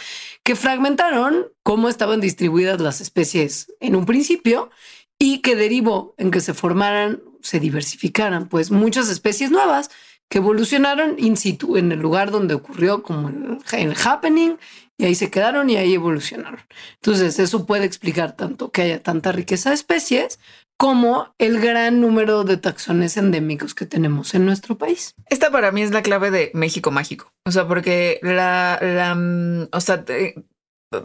[0.44, 4.71] que fragmentaron cómo estaban distribuidas las especies en un principio
[5.18, 9.90] y que derivó en que se formaran, se diversificaran, pues muchas especies nuevas
[10.28, 14.56] que evolucionaron in situ, en el lugar donde ocurrió como el, el happening,
[14.98, 16.60] y ahí se quedaron y ahí evolucionaron.
[16.94, 20.40] Entonces, eso puede explicar tanto que haya tanta riqueza de especies
[20.76, 25.14] como el gran número de taxones endémicos que tenemos en nuestro país.
[25.28, 27.32] Esta para mí es la clave de México mágico.
[27.44, 30.04] O sea, porque la, la mm, o sea,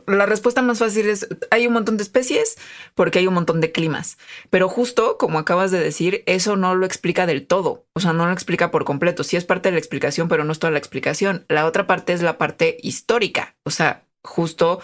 [0.08, 2.58] la respuesta más fácil es hay un montón de especies
[2.96, 4.18] porque hay un montón de climas,
[4.50, 8.26] pero justo como acabas de decir, eso no lo explica del todo, o sea, no
[8.26, 9.24] lo explica por completo.
[9.24, 11.46] Sí es parte de la explicación, pero no es toda la explicación.
[11.50, 14.80] La otra parte es la parte histórica, o sea, justo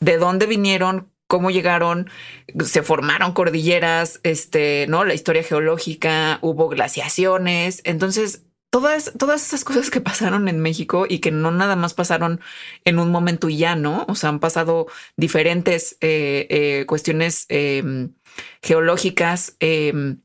[0.00, 2.08] de dónde vinieron, cómo llegaron,
[2.64, 9.88] se formaron cordilleras, este, no, la historia geológica, hubo glaciaciones, entonces todas, todas esas cosas
[9.88, 12.40] que pasaron en México y que no nada más pasaron
[12.84, 14.04] en un momento y ya, ¿no?
[14.08, 18.14] O sea, han pasado diferentes eh, eh, cuestiones em,
[18.64, 20.22] geológicas em,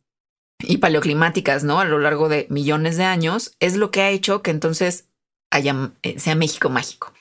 [0.57, 1.79] y paleoclimáticas, ¿no?
[1.79, 5.09] A lo largo de millones de años, es lo que ha hecho que entonces
[5.51, 7.13] haya, eh, sea México mágico.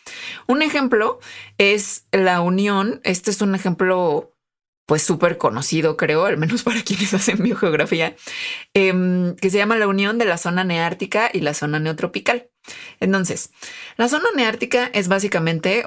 [0.47, 1.21] Un ejemplo
[1.59, 3.03] es la unión.
[3.05, 4.33] Este es un ejemplo
[4.89, 8.17] pues súper conocido, creo, al menos para quienes hacen biogeografía,
[8.73, 12.49] em, que se llama la unión de la zona neártica y la zona neotropical.
[12.99, 13.51] Entonces,
[13.99, 15.85] la zona neártica es básicamente,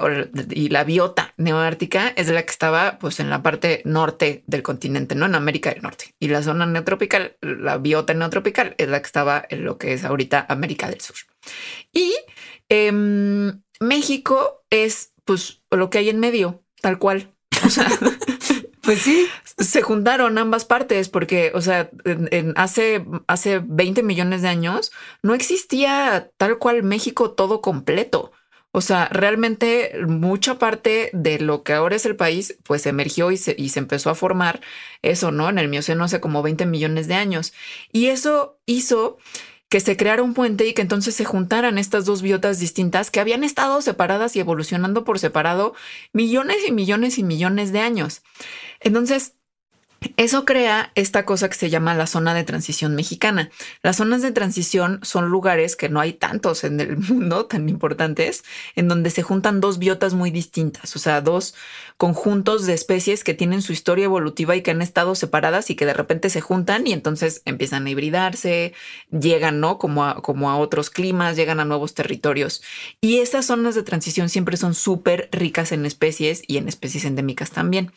[0.50, 5.16] y la biota neoártica es la que estaba pues en la parte norte del continente,
[5.16, 6.14] no en América del Norte.
[6.20, 10.04] Y la zona neotropical, la biota neotropical es la que estaba en lo que es
[10.04, 11.16] ahorita América del Sur.
[11.92, 12.14] Y
[12.68, 17.34] em, México es pues lo que hay en medio, tal cual.
[17.64, 17.86] O sea,
[18.82, 19.28] Pues sí.
[19.58, 21.88] Se juntaron ambas partes porque, o sea,
[22.56, 24.90] hace, hace 20 millones de años
[25.22, 28.32] no existía tal cual México todo completo.
[28.72, 33.36] O sea, realmente mucha parte de lo que ahora es el país, pues emergió y
[33.36, 34.60] se, y se empezó a formar
[35.02, 35.48] eso, ¿no?
[35.48, 37.52] En el Mioceno hace como 20 millones de años.
[37.92, 39.18] Y eso hizo
[39.72, 43.20] que se creara un puente y que entonces se juntaran estas dos biotas distintas que
[43.20, 45.72] habían estado separadas y evolucionando por separado
[46.12, 48.20] millones y millones y millones de años.
[48.80, 49.32] Entonces,
[50.16, 53.50] eso crea esta cosa que se llama la zona de transición mexicana.
[53.82, 58.44] Las zonas de transición son lugares que no hay tantos en el mundo tan importantes,
[58.76, 61.54] en donde se juntan dos biotas muy distintas, o sea, dos
[61.96, 65.86] conjuntos de especies que tienen su historia evolutiva y que han estado separadas y que
[65.86, 68.74] de repente se juntan y entonces empiezan a hibridarse,
[69.10, 69.78] llegan, ¿no?
[69.78, 72.62] Como a, otros climas, llegan a nuevos territorios.
[73.00, 77.50] Y esas zonas de transición siempre son súper ricas en especies y en especies endémicas
[77.50, 77.92] también.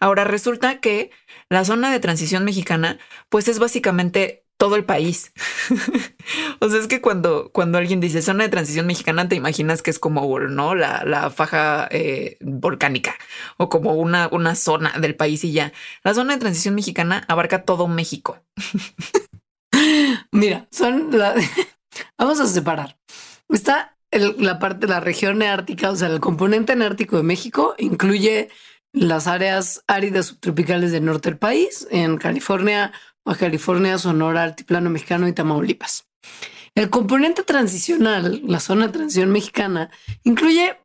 [0.00, 1.10] Ahora resulta que
[1.52, 5.32] la zona de transición mexicana, pues es básicamente todo el país.
[6.60, 9.90] o sea, es que cuando, cuando alguien dice zona de transición mexicana, te imaginas que
[9.90, 10.74] es como ¿no?
[10.74, 13.16] la, la faja eh, volcánica
[13.56, 15.72] o como una, una zona del país y ya.
[16.04, 18.38] La zona de transición mexicana abarca todo México.
[20.30, 21.34] Mira, son la...
[22.16, 22.96] Vamos a separar.
[23.48, 28.50] Está la parte la región neártica, o sea, el componente neártico de México incluye
[28.92, 32.92] las áreas áridas subtropicales del norte del país, en California,
[33.24, 36.06] Baja California, Sonora, Altiplano Mexicano y Tamaulipas.
[36.74, 39.90] El componente transicional, la zona de transición mexicana,
[40.24, 40.78] incluye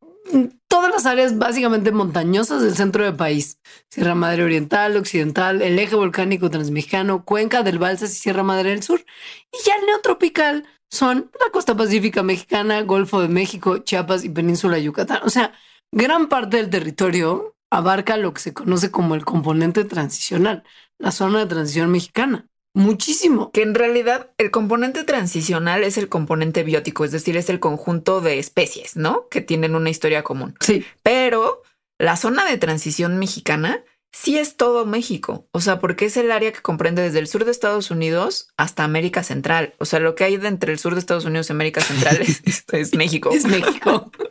[0.67, 3.59] todas las áreas básicamente montañosas del centro del país.
[3.89, 8.83] Sierra Madre Oriental, Occidental, el eje volcánico transmexicano, Cuenca del Balsas y Sierra Madre del
[8.83, 9.05] Sur.
[9.51, 14.77] Y ya el neotropical son la costa pacífica mexicana, Golfo de México, Chiapas y Península
[14.77, 15.19] Yucatán.
[15.23, 15.53] O sea,
[15.91, 20.63] gran parte del territorio abarca lo que se conoce como el componente transicional,
[20.97, 22.47] la zona de transición mexicana.
[22.73, 23.51] Muchísimo.
[23.51, 28.21] Que en realidad el componente transicional es el componente biótico, es decir, es el conjunto
[28.21, 29.27] de especies, ¿no?
[29.29, 30.55] Que tienen una historia común.
[30.59, 30.85] Sí.
[31.01, 31.63] Pero
[31.97, 35.47] la zona de transición mexicana sí es todo México.
[35.51, 38.83] O sea, porque es el área que comprende desde el sur de Estados Unidos hasta
[38.83, 39.73] América Central.
[39.79, 42.63] O sea, lo que hay entre el sur de Estados Unidos y América Central es,
[42.71, 43.31] es México.
[43.31, 44.11] Es México.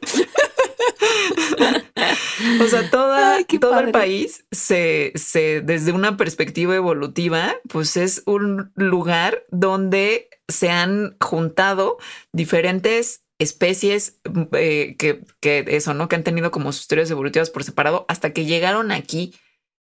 [2.60, 8.72] o sea, toda, todo el país se, se, desde una perspectiva evolutiva, pues es un
[8.74, 11.98] lugar donde se han juntado
[12.32, 14.20] diferentes especies
[14.52, 16.08] eh, que, que eso, ¿no?
[16.08, 19.34] Que han tenido como sus historias evolutivas por separado hasta que llegaron aquí.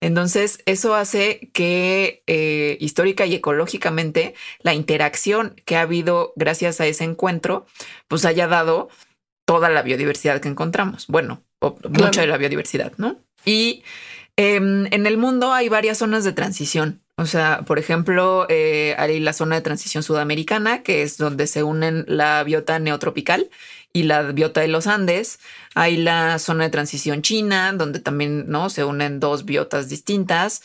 [0.01, 6.87] Entonces, eso hace que eh, histórica y ecológicamente la interacción que ha habido gracias a
[6.87, 7.65] ese encuentro,
[8.09, 8.89] pues haya dado
[9.45, 11.07] toda la biodiversidad que encontramos.
[11.07, 11.43] Bueno,
[11.89, 13.19] mucha de la biodiversidad, ¿no?
[13.45, 13.83] Y
[14.35, 17.01] em, en el mundo hay varias zonas de transición.
[17.15, 21.61] O sea, por ejemplo, eh, hay la zona de transición sudamericana, que es donde se
[21.61, 23.49] unen la biota neotropical
[23.93, 25.39] y la biota de los Andes.
[25.75, 28.71] Hay la zona de transición china, donde también ¿no?
[28.71, 30.63] se unen dos biotas distintas.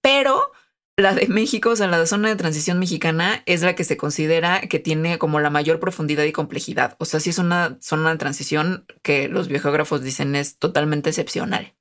[0.00, 0.52] Pero
[1.00, 4.60] la de México, o sea, la zona de transición mexicana es la que se considera
[4.62, 6.96] que tiene como la mayor profundidad y complejidad.
[6.98, 11.74] O sea, sí es una zona de transición que los biogeógrafos dicen es totalmente excepcional.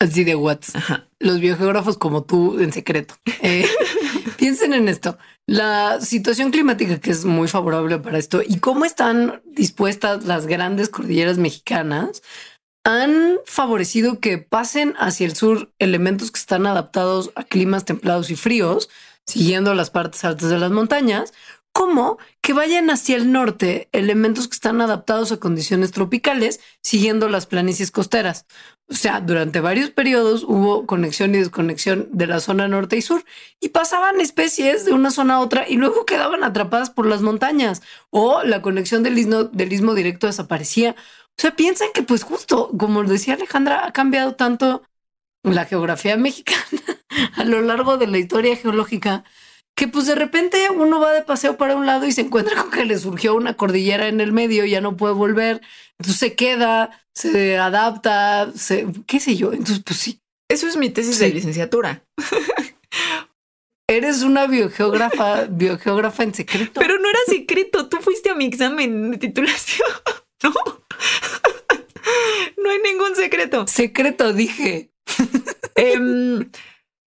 [0.00, 0.74] Así de Watts.
[1.18, 3.14] Los biogeógrafos como tú en secreto.
[3.42, 3.66] Eh,
[4.36, 5.18] piensen en esto.
[5.46, 10.88] La situación climática que es muy favorable para esto y cómo están dispuestas las grandes
[10.88, 12.22] cordilleras mexicanas
[12.84, 18.36] han favorecido que pasen hacia el sur elementos que están adaptados a climas templados y
[18.36, 18.88] fríos,
[19.26, 21.32] siguiendo las partes altas de las montañas,
[21.72, 27.46] como que vayan hacia el norte elementos que están adaptados a condiciones tropicales, siguiendo las
[27.46, 28.46] planicies costeras.
[28.90, 33.22] O sea, durante varios periodos hubo conexión y desconexión de la zona norte y sur
[33.60, 37.82] y pasaban especies de una zona a otra y luego quedaban atrapadas por las montañas
[38.10, 40.96] o la conexión del istmo, del istmo directo desaparecía.
[41.38, 44.82] O sea, piensan que pues justo, como decía Alejandra, ha cambiado tanto
[45.44, 46.82] la geografía mexicana
[47.36, 49.24] a lo largo de la historia geológica
[49.78, 52.72] que pues de repente uno va de paseo para un lado y se encuentra con
[52.72, 55.60] que le surgió una cordillera en el medio, ya no puede volver,
[56.00, 60.20] entonces se queda, se adapta, se, qué sé yo, entonces pues sí.
[60.50, 62.02] Eso es mi tesis de licenciatura.
[63.88, 66.80] Eres una biogeógrafa, biogeógrafa en secreto.
[66.80, 69.88] Pero no era secreto, tú fuiste a mi examen de titulación,
[70.42, 70.52] ¿no?
[72.68, 73.66] No hay ningún secreto.
[73.66, 74.92] Secreto, dije.
[75.74, 76.50] Em,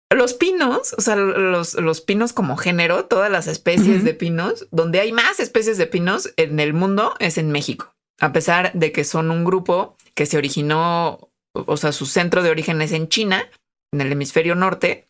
[0.09, 4.99] los pinos, o sea, los, los, pinos como género, todas las especies de pinos, donde
[4.99, 9.03] hay más especies de pinos en el mundo es en México, a pesar de que
[9.03, 13.49] son un grupo que se originó, o sea, su centro de origen es en China,
[13.91, 15.09] en el hemisferio norte,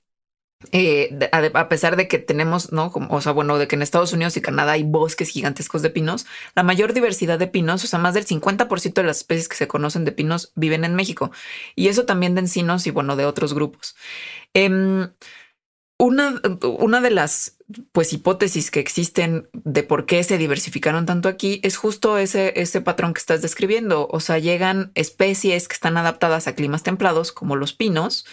[0.72, 2.92] eh, a, pesar de que tenemos, ¿no?
[2.92, 5.90] Como, o sea, bueno, de que en Estados Unidos y Canadá hay bosques gigantescos de
[5.90, 9.56] pinos, la mayor diversidad de pinos, o sea, más del 50% de las especies que
[9.56, 11.32] se conocen de pinos viven en México.
[11.76, 13.96] Y eso también de encinos y, bueno, de otros grupos.
[14.54, 15.10] Em,
[15.98, 17.58] una, de las
[17.92, 22.82] pues hipótesis que existen de por qué se diversificaron tanto aquí es justo ese, ese
[22.82, 24.08] patrón que estás describiendo.
[24.12, 28.26] O sea, llegan especies que están adaptadas a climas templados, como los pinos,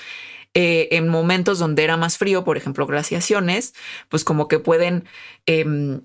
[0.54, 3.74] eh, en momentos donde era más frío, por ejemplo, glaciaciones,
[4.08, 5.04] pues como que pueden
[5.46, 6.02] em,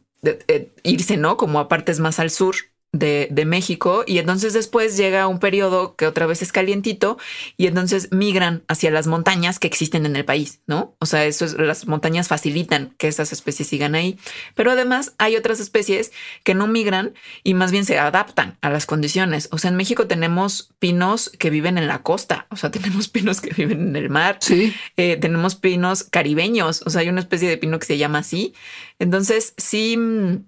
[0.83, 1.37] irse, ¿no?
[1.37, 2.55] Como a partes más al sur
[2.99, 7.17] de, México y entonces después llega un periodo que otra vez es calientito
[7.57, 10.95] y entonces migran hacia las montañas que existen en el país, ¿no?
[10.99, 14.17] O sea, eso es, las montañas facilitan que estas especies sigan ahí,
[14.55, 16.11] pero además hay otras especies
[16.43, 19.47] que no migran y más bien se adaptan a las condiciones.
[19.51, 23.41] O sea, en México tenemos pinos que viven en la costa, o sea, tenemos pinos
[23.41, 24.73] que viven en el mar, sí.
[24.97, 28.53] Eh, tenemos pinos caribeños, o sea, hay una especie de pino que se llama así.
[28.97, 30.45] Entonces, sí mm,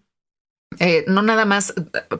[0.79, 1.73] eh, no nada más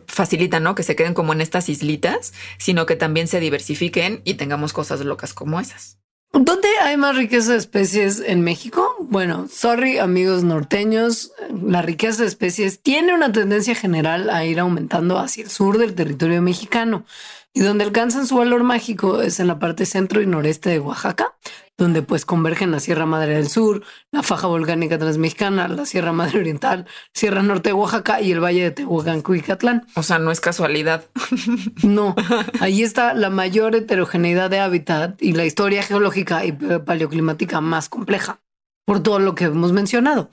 [0.08, 0.76] facilita, ¿no?
[0.76, 5.02] Que se queden como en estas islitas, sino que también se diversifiquen y tengamos cosas
[5.02, 5.98] locas como esas.
[6.34, 8.96] ¿Dónde hay más riqueza de especies en México?
[9.00, 15.18] Bueno, sorry amigos norteños, la riqueza de especies tiene una tendencia general a ir aumentando
[15.18, 17.06] hacia el sur del territorio mexicano
[17.54, 21.34] y donde alcanzan su valor mágico es en la parte centro y noreste de Oaxaca,
[21.78, 26.40] donde pues convergen la Sierra Madre del Sur, la faja volcánica transmexicana, la Sierra Madre
[26.40, 30.40] Oriental, Sierra Norte de Oaxaca y el Valle de Tehuacán, y O sea, no es
[30.40, 31.06] casualidad.
[31.84, 32.16] No,
[32.60, 38.40] ahí está la mayor heterogeneidad de hábitat y la historia geológica y paleoclimática más compleja,
[38.86, 40.30] por todo lo que hemos mencionado.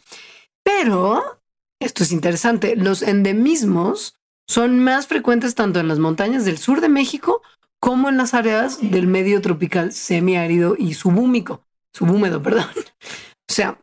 [0.62, 1.40] Pero,
[1.80, 4.16] esto es interesante, los endemismos
[4.48, 7.42] son más frecuentes tanto en las montañas del sur de México
[7.84, 12.64] como en las áreas del medio tropical semiárido y subhúmico, subhúmedo, perdón.
[13.46, 13.78] O sea,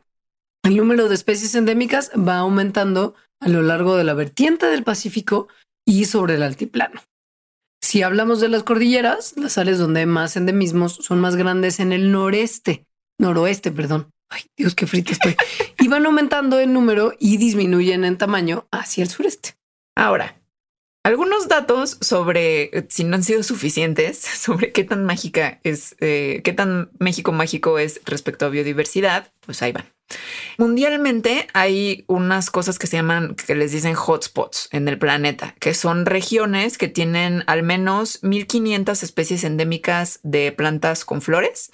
[0.64, 5.46] el número de especies endémicas va aumentando a lo largo de la vertiente del Pacífico
[5.86, 7.00] y sobre el altiplano.
[7.80, 11.92] Si hablamos de las cordilleras, las áreas donde hay más endemismos son más grandes en
[11.92, 12.88] el noreste,
[13.20, 14.10] noroeste, perdón.
[14.30, 15.36] Ay, Dios, qué frito estoy.
[15.78, 19.54] y van aumentando en número y disminuyen en tamaño hacia el sureste.
[19.94, 20.41] Ahora,
[21.04, 26.40] algunos datos sobre, eh, si no han sido suficientes, sobre qué tan mágica es, eh,
[26.44, 29.86] qué tan México mágico es respecto a biodiversidad, pues ahí van.
[30.58, 35.74] Mundialmente hay unas cosas que se llaman, que les dicen hotspots en el planeta, que
[35.74, 41.70] son regiones que tienen al menos 1500 especies endémicas de plantas con flores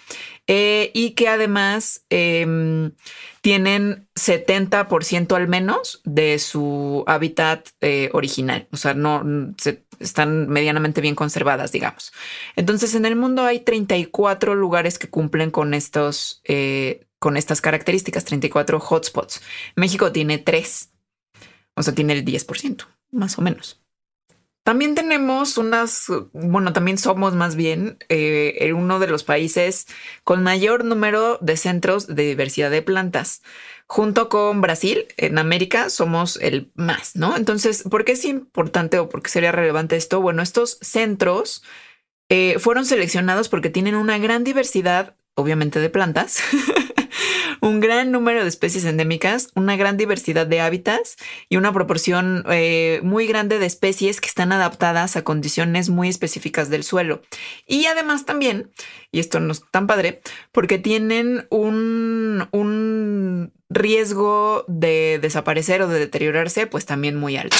[0.46, 2.92] eh, y que además em,
[3.40, 8.68] tienen 70% al menos de su hábitat eh, original.
[8.72, 9.22] O sea, no
[10.00, 12.12] están medianamente bien conservadas, digamos.
[12.56, 18.24] Entonces, en el mundo hay 34 lugares que cumplen con estos, eh, con estas características,
[18.24, 19.42] 34 hotspots.
[19.76, 20.90] México tiene tres,
[21.74, 23.80] o sea, tiene el 10%, más o menos.
[24.68, 29.86] También tenemos unas, bueno, también somos más bien eh, uno de los países
[30.24, 33.40] con mayor número de centros de diversidad de plantas.
[33.86, 37.34] Junto con Brasil, en América somos el más, ¿no?
[37.34, 40.20] Entonces, ¿por qué es importante o por qué sería relevante esto?
[40.20, 41.62] Bueno, estos centros
[42.28, 46.42] eh, fueron seleccionados porque tienen una gran diversidad, obviamente, de plantas.
[47.60, 51.16] un gran número de especies endémicas, una gran diversidad de hábitats
[51.48, 56.70] y una proporción eh, muy grande de especies que están adaptadas a condiciones muy específicas
[56.70, 57.22] del suelo.
[57.66, 58.70] Y además también,
[59.12, 60.20] y esto no es tan padre,
[60.52, 67.56] porque tienen un, un riesgo de desaparecer o de deteriorarse, pues también muy alto.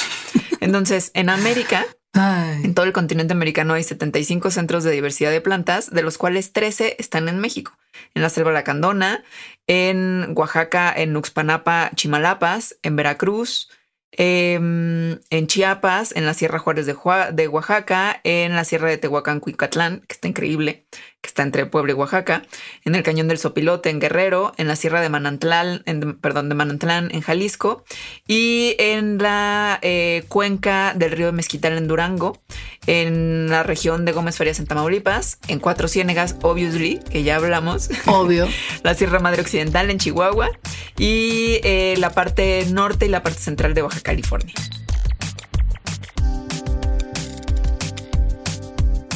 [0.59, 5.91] Entonces, en América, en todo el continente americano hay 75 centros de diversidad de plantas,
[5.91, 7.77] de los cuales 13 están en México,
[8.13, 9.23] en la selva lacandona,
[9.67, 13.69] en Oaxaca, en Uxpanapa, Chimalapas, en Veracruz,
[14.11, 16.95] em, en Chiapas, en la Sierra Juárez de,
[17.33, 20.87] de, Oaxaca, en la Sierra de Tehuacán, Cuicatlán, que está increíble,
[21.21, 22.43] que está entre Puebla y Oaxaca,
[22.85, 26.55] en el Cañón del Sopilote, en Guerrero, en la Sierra de Manantlán, en, perdón, de
[26.55, 27.83] Manantlán, en Jalisco,
[28.25, 32.39] y en la eh, cuenca del río de Mezquital, en Durango,
[32.87, 37.89] en la región de Gómez Farias en Tamaulipas, en Cuatro Ciénegas, obviously, que ya hablamos.
[38.05, 38.47] Obvio.
[38.83, 40.49] la Sierra Madre Occidental en Chihuahua
[40.97, 44.53] y eh, la parte norte y la parte central de Baja California.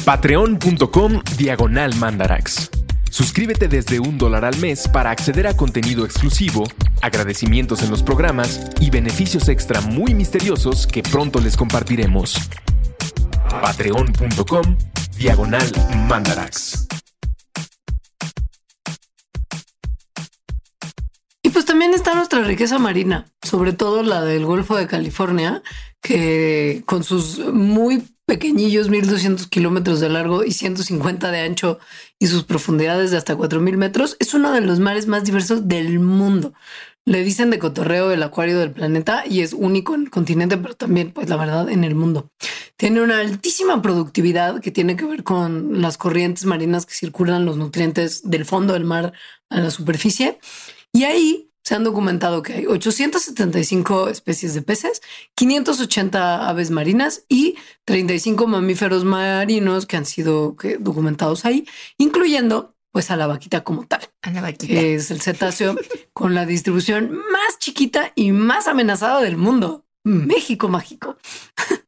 [0.04, 2.70] Patreon.com Diagonal Mandarax.
[3.10, 6.64] Suscríbete desde un dólar al mes para acceder a contenido exclusivo,
[7.00, 12.36] agradecimientos en los programas y beneficios extra muy misteriosos que pronto les compartiremos
[13.48, 14.76] patreon.com
[15.16, 15.72] diagonal
[16.06, 16.86] mandarax.
[21.42, 25.62] Y pues también está nuestra riqueza marina, sobre todo la del Golfo de California,
[26.02, 31.78] que con sus muy pequeñillos, 1200 kilómetros de largo y 150 de ancho
[32.18, 35.98] y sus profundidades de hasta 4000 metros, es uno de los mares más diversos del
[36.00, 36.54] mundo.
[37.06, 40.74] Le dicen de cotorreo el acuario del planeta y es único en el continente, pero
[40.74, 42.30] también, pues la verdad, en el mundo.
[42.76, 47.58] Tiene una altísima productividad que tiene que ver con las corrientes marinas que circulan los
[47.58, 49.12] nutrientes del fondo del mar
[49.50, 50.38] a la superficie.
[50.92, 55.00] Y ahí se han documentado que hay 875 especies de peces,
[55.34, 57.56] 580 aves marinas y
[57.86, 64.02] 35 mamíferos marinos que han sido documentados ahí, incluyendo pues a la vaquita como tal.
[64.22, 64.72] A la vaquita.
[64.74, 65.74] es el cetáceo
[66.12, 69.84] con la distribución más chiquita y más amenazada del mundo.
[70.04, 71.16] México mágico.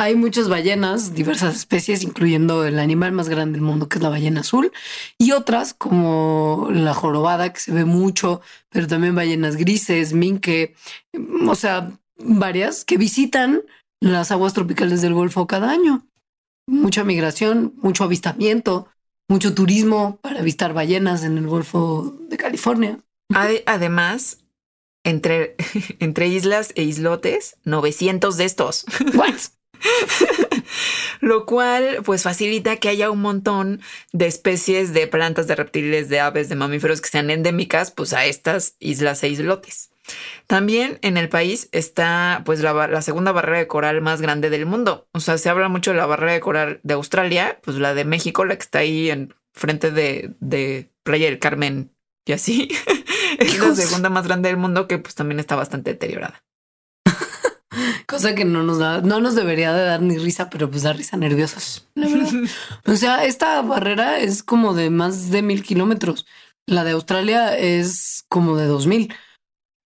[0.00, 4.08] Hay muchas ballenas, diversas especies, incluyendo el animal más grande del mundo, que es la
[4.08, 4.72] ballena azul,
[5.18, 8.40] y otras como la jorobada, que se ve mucho,
[8.70, 10.74] pero también ballenas grises, minke,
[11.46, 13.60] o sea, varias que visitan
[14.00, 16.06] las aguas tropicales del Golfo cada año.
[16.66, 18.88] Mucha migración, mucho avistamiento,
[19.28, 23.00] mucho turismo para avistar ballenas en el Golfo de California.
[23.34, 24.38] Además,
[25.04, 25.56] entre,
[25.98, 28.86] entre islas e islotes, 900 de estos.
[31.20, 33.80] Lo cual pues facilita que haya un montón
[34.12, 38.26] de especies de plantas, de reptiles, de aves, de mamíferos que sean endémicas pues a
[38.26, 39.90] estas islas e islotes.
[40.46, 45.06] También en el país está pues la, segunda barrera de coral más grande del mundo.
[45.12, 48.04] O sea, se habla mucho de la barrera de coral de Australia, pues la de
[48.04, 51.92] México, la que está ahí en frente de, de Playa del Carmen
[52.24, 52.68] y así.
[53.38, 56.42] es la segunda más grande del mundo que pues también está bastante deteriorada.
[58.06, 60.92] Cosa que no nos da, no nos debería de dar ni risa, pero pues da
[60.92, 62.32] risa nerviosos, la verdad.
[62.86, 66.26] o sea, esta barrera es como de más de mil kilómetros.
[66.66, 69.14] La de Australia es como de dos mil.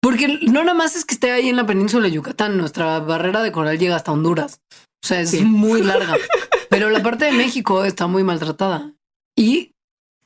[0.02, 3.42] Porque no nada más es que esté ahí en la península de Yucatán, nuestra barrera
[3.42, 4.60] de coral llega hasta Honduras.
[5.02, 6.16] O sea, es muy larga.
[6.70, 8.92] Pero la parte de México está muy maltratada
[9.36, 9.74] y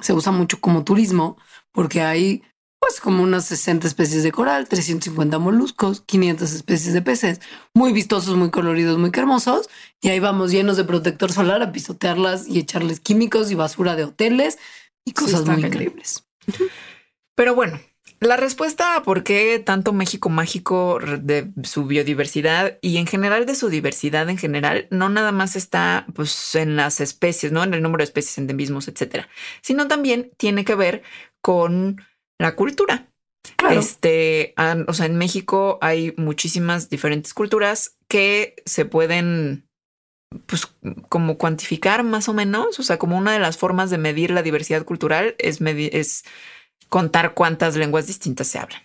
[0.01, 1.39] se usa mucho como turismo
[1.73, 2.43] porque hay
[2.87, 7.41] pues como unas 60 especies de coral, 350 moluscos, 500 especies de peces,
[7.73, 9.71] muy vistosos, muy coloridos, muy hermosos.
[10.03, 14.05] Y ahí vamos llenos de protector solar a pisotearlas y echarles químicos y basura de
[14.05, 14.59] hoteles
[15.03, 16.27] y cosas muy increíbles.
[17.35, 17.81] Pero bueno,
[18.21, 23.55] la respuesta a por qué tanto México mágico de su biodiversidad y en general de
[23.55, 27.81] su diversidad en general no nada más está pues en las especies, no en el
[27.81, 29.31] número de especies, endemismos, etcétera,
[29.63, 31.03] sino también tiene que ver
[31.41, 31.97] con
[32.39, 33.09] la cultura.
[33.71, 34.55] Este,
[34.87, 39.69] o sea, en México hay muchísimas diferentes culturas que se pueden
[40.47, 40.69] pues
[41.09, 44.43] como cuantificar más o menos, o sea, como una de las formas de medir la
[44.43, 46.25] diversidad cultural es, es
[46.89, 48.83] contar cuántas lenguas distintas se hablan.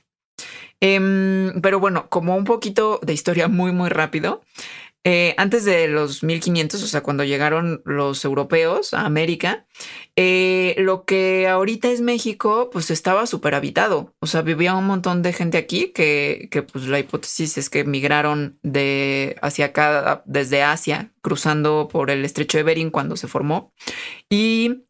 [0.81, 4.41] Em, pero bueno, como un poquito de historia muy, muy rápido.
[5.05, 9.65] Eh, antes de los 1500, o sea, cuando llegaron los europeos a América,
[10.17, 14.13] eh, lo que ahorita es México, pues estaba súper habitado.
[14.19, 17.85] O sea, vivía un montón de gente aquí que, que, pues la hipótesis es que
[17.85, 23.73] migraron de hacia acá, desde Asia, cruzando por el estrecho de Bering cuando se formó.
[24.29, 24.83] Y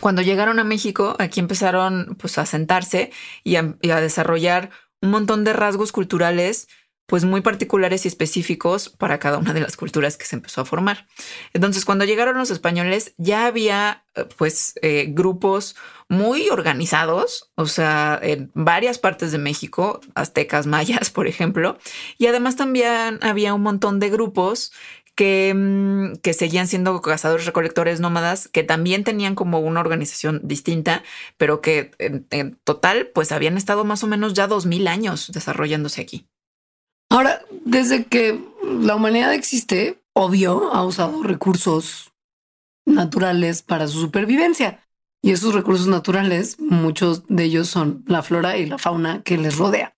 [0.00, 3.12] cuando llegaron a México, aquí empezaron pues a sentarse
[3.44, 4.70] y a, y a desarrollar
[5.02, 6.68] un montón de rasgos culturales
[7.12, 10.64] pues muy particulares y específicos para cada una de las culturas que se empezó a
[10.64, 11.06] formar.
[11.52, 15.76] Entonces, cuando llegaron los españoles, ya había eh, pues eh, grupos
[16.08, 21.76] muy organizados, o sea, en varias partes de México, aztecas, mayas, por ejemplo,
[22.16, 24.72] y además también había un montón de grupos
[25.14, 31.02] que, mm, que, seguían siendo cazadores recolectores nómadas, que también tenían como una organización distinta,
[31.36, 35.30] pero que en, en total pues habían estado más o menos ya dos mil años
[35.30, 36.26] desarrollándose aquí.
[37.12, 42.10] Ahora, desde que la humanidad existe, obvio, ha usado recursos
[42.86, 44.80] naturales para su supervivencia.
[45.22, 49.58] Y esos recursos naturales, muchos de ellos son la flora y la fauna que les
[49.58, 49.94] rodea.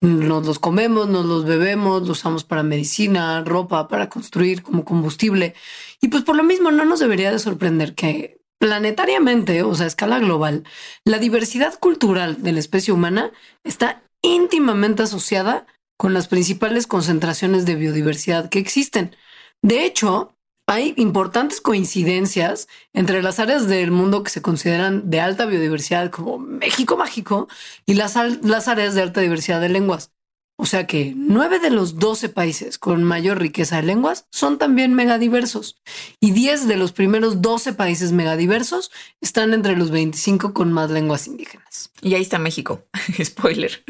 [0.00, 5.54] Nos los comemos, nos los bebemos, los usamos para medicina, ropa, para construir como combustible.
[6.00, 9.88] Y pues por lo mismo no nos debería de sorprender que planetariamente, o sea, a
[9.88, 10.64] escala global,
[11.04, 13.32] la diversidad cultural de la especie humana
[13.64, 15.66] está íntimamente asociada
[16.04, 19.16] con las principales concentraciones de biodiversidad que existen.
[19.62, 20.36] De hecho,
[20.66, 26.38] hay importantes coincidencias entre las áreas del mundo que se consideran de alta biodiversidad como
[26.38, 27.48] México mágico
[27.86, 30.12] y las, las áreas de alta diversidad de lenguas.
[30.58, 34.92] O sea que nueve de los 12 países con mayor riqueza de lenguas son también
[34.92, 35.80] megadiversos
[36.20, 38.90] y 10 de los primeros 12 países megadiversos
[39.22, 41.92] están entre los 25 con más lenguas indígenas.
[42.02, 42.84] Y ahí está México.
[43.24, 43.82] Spoiler.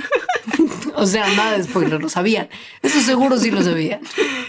[0.97, 2.49] o sea, nada de spoiler, lo sabían.
[2.83, 4.01] Eso seguro sí lo sabían.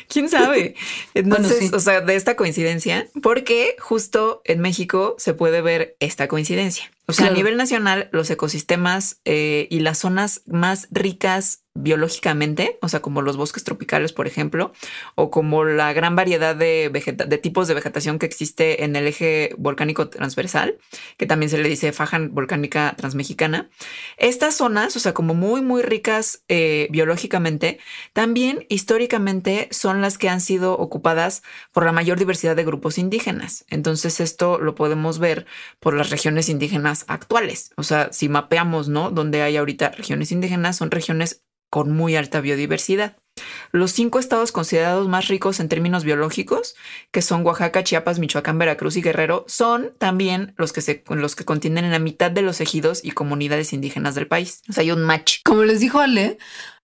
[0.08, 0.76] ¿Quién sabe?
[1.14, 6.92] Entonces, o sea, de esta coincidencia, porque justo en México se puede ver esta coincidencia.
[7.08, 7.34] O sea, claro.
[7.34, 13.22] a nivel nacional, los ecosistemas eh, y las zonas más ricas biológicamente, o sea, como
[13.22, 14.72] los bosques tropicales, por ejemplo,
[15.16, 19.54] o como la gran variedad de, de tipos de vegetación que existe en el eje
[19.58, 20.78] volcánico transversal,
[21.18, 23.70] que también se le dice faja volcánica transmexicana.
[24.18, 27.80] Estas zonas, o sea, como muy, muy ricas eh, biológicamente,
[28.14, 31.44] también históricamente son las que han sido ocupadas
[31.74, 33.66] por la mayor diversidad de grupos indígenas.
[33.70, 35.46] Entonces, esto lo podemos ver
[35.82, 37.72] por las regiones indígenas actuales.
[37.76, 39.12] O sea, si mapeamos, ¿no?
[39.12, 43.18] Donde hay ahorita regiones indígenas, son regiones con muy alta biodiversidad.
[43.72, 46.76] Los cinco estados considerados más ricos en términos biológicos,
[47.12, 51.44] que son Oaxaca, Chiapas, Michoacán, Veracruz y Guerrero, son también los que, se, los que
[51.44, 54.62] contienen la mitad de los ejidos y comunidades indígenas del país.
[54.70, 55.40] O sea, hay un match.
[55.44, 56.38] Como les dijo Ale,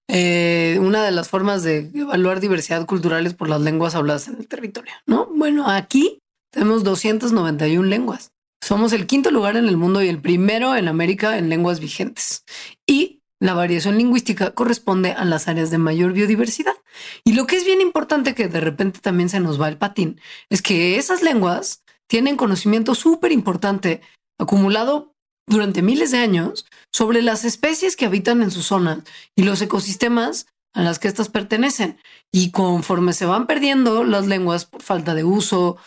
[0.10, 4.36] eh, una de las formas de evaluar diversidad cultural es por las lenguas habladas en
[4.36, 5.28] el territorio, ¿no?
[5.34, 6.20] Bueno, aquí
[6.52, 8.34] tenemos 291 lenguas.
[8.62, 12.46] Somos el quinto lugar en el mundo y el primero en América en lenguas vigentes.
[12.86, 16.76] Y la variación lingüística corresponde a las áreas de mayor biodiversidad.
[17.24, 20.22] Y lo que es bien importante que de repente también se nos va el patín
[20.50, 24.02] es que esas lenguas tienen conocimiento súper importante
[24.40, 25.16] acumulado
[25.48, 29.04] durante miles de años sobre las especies que habitan en su zona
[29.36, 31.98] y los ecosistemas a las que éstas pertenecen.
[32.32, 35.78] Y conforme se van perdiendo las lenguas por falta de uso,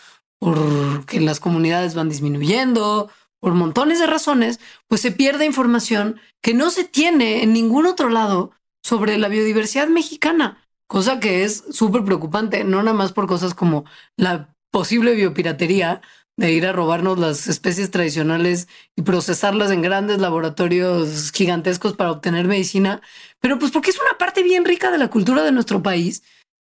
[0.45, 6.69] porque las comunidades van disminuyendo, por montones de razones, pues se pierde información que no
[6.69, 8.51] se tiene en ningún otro lado
[8.83, 13.85] sobre la biodiversidad mexicana, cosa que es súper preocupante, no nada más por cosas como
[14.17, 16.01] la posible biopiratería
[16.37, 22.45] de ir a robarnos las especies tradicionales y procesarlas en grandes laboratorios gigantescos para obtener
[22.45, 23.01] medicina,
[23.39, 26.21] pero pues porque es una parte bien rica de la cultura de nuestro país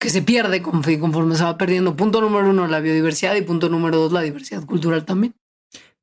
[0.05, 1.97] que se pierde conforme se va perdiendo.
[1.97, 5.35] Punto número uno, la biodiversidad y punto número dos, la diversidad cultural también.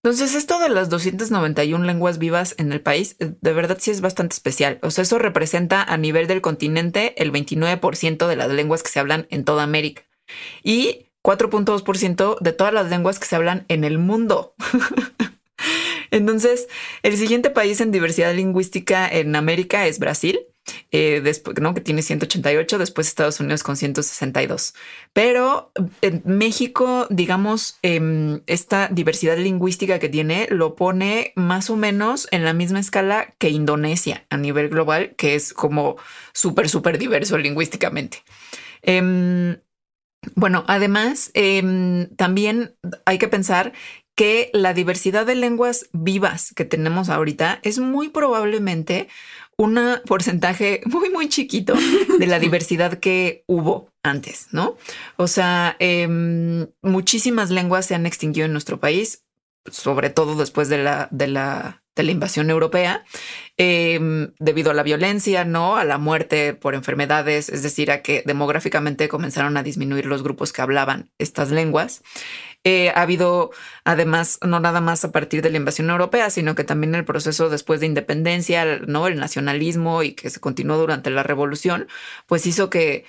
[0.04, 4.02] Entonces, esto de las 291 lenguas vivas en el país, eh, de verdad sí es
[4.02, 4.80] bastante especial.
[4.82, 9.00] O sea, eso representa a nivel del continente el 29% de las lenguas que se
[9.00, 10.02] hablan en toda América
[10.64, 14.56] y 4.2% de todas las lenguas que se hablan en el mundo.
[16.10, 16.70] Entonces,
[17.04, 20.40] el siguiente país en diversidad lingüística en América es Brasil
[20.92, 24.74] eh, después, que tiene 188, después Estados Unidos con 162.
[25.14, 25.72] Pero
[26.24, 32.54] México, digamos, eh, esta diversidad lingüística que tiene lo pone más o menos en la
[32.54, 35.98] misma escala que Indonesia a nivel global, que es como
[36.34, 38.24] súper, súper diverso lingüísticamente.
[38.84, 39.58] Eh,
[40.36, 43.74] bueno, además, em, también hay que pensar
[44.16, 49.08] que la diversidad de lenguas vivas que tenemos ahorita es muy probablemente
[49.62, 51.76] un porcentaje muy, muy chiquito
[52.18, 54.76] de la diversidad que hubo antes, ¿no?
[55.18, 59.24] O sea, em, muchísimas lenguas se han extinguido en nuestro país,
[59.72, 63.06] sobre todo después de la, de la, de la invasión europea,
[63.64, 65.76] em, debido a la violencia, ¿no?
[65.76, 70.52] A la muerte por enfermedades, es decir, a que demográficamente comenzaron a disminuir los grupos
[70.52, 72.02] que hablaban estas lenguas.
[72.64, 73.52] Eh, ha habido,
[73.84, 77.50] además, no nada más a partir de la invasión europea, sino que también el proceso
[77.50, 79.06] después de independencia, ¿no?
[79.06, 81.88] El nacionalismo y que se continuó durante la revolución,
[82.26, 83.06] pues hizo que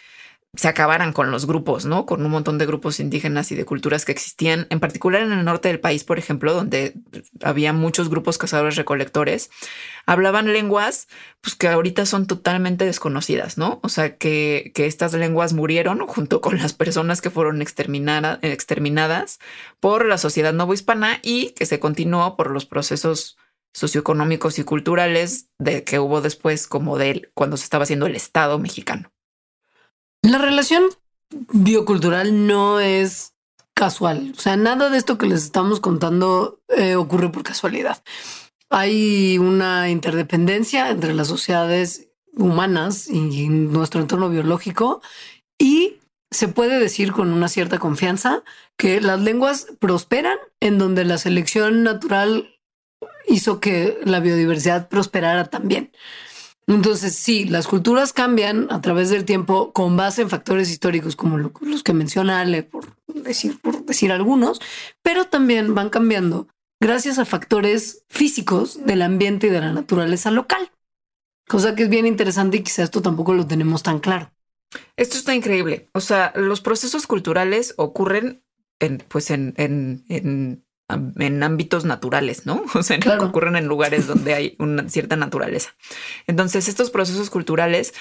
[0.55, 2.05] se acabaran con los grupos, ¿no?
[2.05, 5.47] Con un montón de grupos indígenas y de culturas que existían, en particular en el
[5.47, 6.93] norte del país, por ejemplo, donde
[7.43, 9.51] había muchos grupos cazadores recolectores,
[10.05, 11.09] hablaban lenguas
[11.41, 13.81] pues que ahorita son totalmente desconocidas, ¿no?
[13.83, 19.39] O sea, que, que estas lenguas murieron junto con las personas que fueron exterminadas
[19.81, 23.39] por la sociedad novohispana y que se continuó por los procesos
[23.73, 28.59] socioeconómicos y culturales de que hubo después como de cuando se estaba haciendo el Estado
[28.59, 29.11] mexicano.
[30.23, 30.85] La relación
[31.53, 33.35] biocultural no es
[33.75, 34.33] casual.
[34.37, 38.03] O sea, nada de esto que les estamos contando eh, ocurre por casualidad.
[38.71, 45.03] Hay una interdependencia entre las sociedades humanas y nuestro entorno biológico
[45.59, 45.99] y
[46.31, 48.43] se puede decir con una cierta confianza
[48.79, 52.59] que las lenguas prosperan en donde la selección natural
[53.27, 55.93] hizo que la biodiversidad prosperara también.
[56.67, 61.39] Entonces, sí, las culturas cambian a través del tiempo con base en factores históricos como
[61.39, 64.61] los que menciona Ale, por decir, por decir algunos,
[65.03, 66.49] pero también van cambiando
[66.81, 70.71] gracias a factores físicos del ambiente y de la naturaleza local.
[71.49, 74.33] Cosa que es bien interesante y quizás esto tampoco lo tenemos tan claro.
[74.97, 75.91] Esto está increíble.
[75.93, 78.43] O sea, los procesos culturales ocurren
[78.79, 82.65] en, pues en, en en ámbitos naturales, ¿no?
[82.75, 85.75] O sea, que ocurren en lugares donde hay una cierta naturaleza.
[86.27, 87.95] Entonces, estos procesos culturales,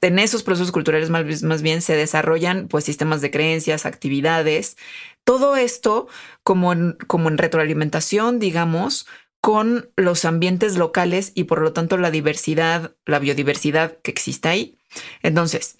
[0.00, 4.76] en esos procesos culturales más, más bien se desarrollan pues sistemas de creencias, actividades,
[5.24, 6.06] todo esto
[6.42, 9.06] como en, como en retroalimentación, digamos,
[9.40, 14.78] con los ambientes locales y por lo tanto la diversidad, la biodiversidad que existe ahí.
[15.22, 15.76] Entonces,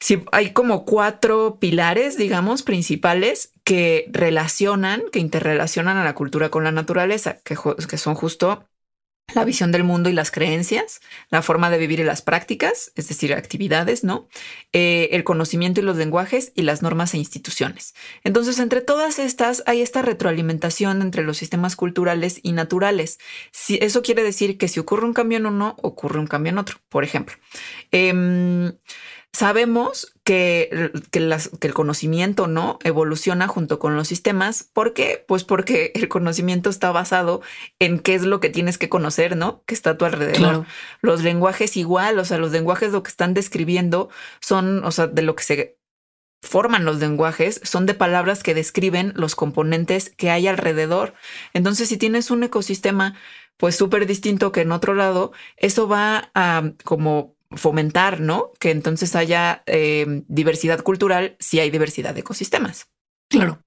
[0.00, 6.64] si hay como cuatro pilares, digamos, principales que relacionan, que interrelacionan a la cultura con
[6.64, 7.56] la naturaleza, que,
[7.96, 8.64] son justo
[9.34, 13.08] la visión del mundo y las creencias, la forma de vivir y las prácticas, es
[13.08, 14.26] decir, actividades, ¿no?
[14.72, 17.94] Eh, el conocimiento y los lenguajes y las normas e instituciones.
[18.24, 23.18] Entonces, entre todas estas hay esta retroalimentación entre los sistemas culturales y naturales.
[23.50, 26.58] Si, eso quiere decir que si ocurre un cambio en uno, ocurre un cambio en
[26.58, 26.78] otro.
[26.88, 27.36] Por ejemplo,
[27.92, 28.72] eh,
[29.32, 34.64] Sabemos que, el conocimiento no evoluciona junto con los sistemas.
[34.72, 35.24] ¿Por qué?
[35.28, 37.42] Pues porque el conocimiento está basado
[37.78, 39.62] en qué es lo que tienes que conocer, ¿no?
[39.66, 40.64] Que está a tu alrededor.
[41.02, 44.08] Los lenguajes igual, o sea, los lenguajes lo que están describiendo
[44.40, 45.78] son, o sea, de lo que se
[46.40, 51.14] forman los lenguajes son de palabras que describen los componentes que hay alrededor.
[51.52, 53.14] Entonces, si tienes un ecosistema
[53.56, 58.52] pues súper distinto que en otro lado, eso va a como fomentar, ¿no?
[58.58, 62.88] Que entonces haya eh, diversidad cultural si hay diversidad de ecosistemas.
[63.28, 63.62] Claro.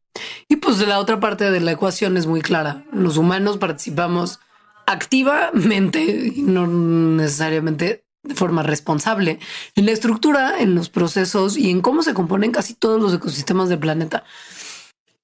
[0.47, 2.83] Y pues la otra parte de la ecuación es muy clara.
[2.91, 4.39] Los humanos participamos
[4.85, 6.01] activamente
[6.35, 9.39] y no necesariamente de forma responsable
[9.75, 13.69] en la estructura, en los procesos y en cómo se componen casi todos los ecosistemas
[13.69, 14.23] del planeta.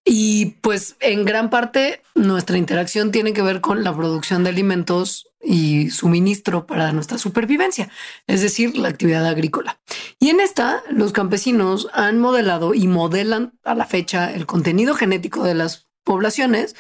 [0.04, 5.27] Y pues en gran parte nuestra interacción tiene que ver con la producción de alimentos
[5.42, 7.90] y suministro para nuestra supervivencia,
[8.26, 9.80] es decir, la actividad agrícola.
[10.20, 15.44] Y en esta, los campesinos han modelado y modelan a la fecha el contenido genético
[15.44, 16.76] de las poblaciones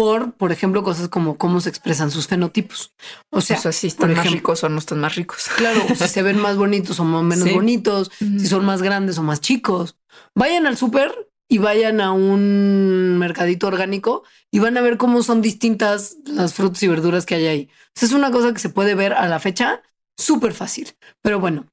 [0.00, 2.94] por, por ejemplo, cosas como cómo se expresan sus fenotipos.
[3.30, 5.50] O sea, si están más ricos o no están más ricos.
[5.58, 9.42] Claro, si se ven más bonitos o menos bonitos, si son más grandes o más
[9.42, 9.98] chicos.
[10.34, 14.22] Vayan al súper y vayan a un mercadito orgánico
[14.52, 17.70] y van a ver cómo son distintas las frutas y verduras que hay ahí.
[18.00, 19.82] es una cosa que se puede ver a la fecha
[20.16, 20.92] súper fácil.
[21.22, 21.66] Pero bueno,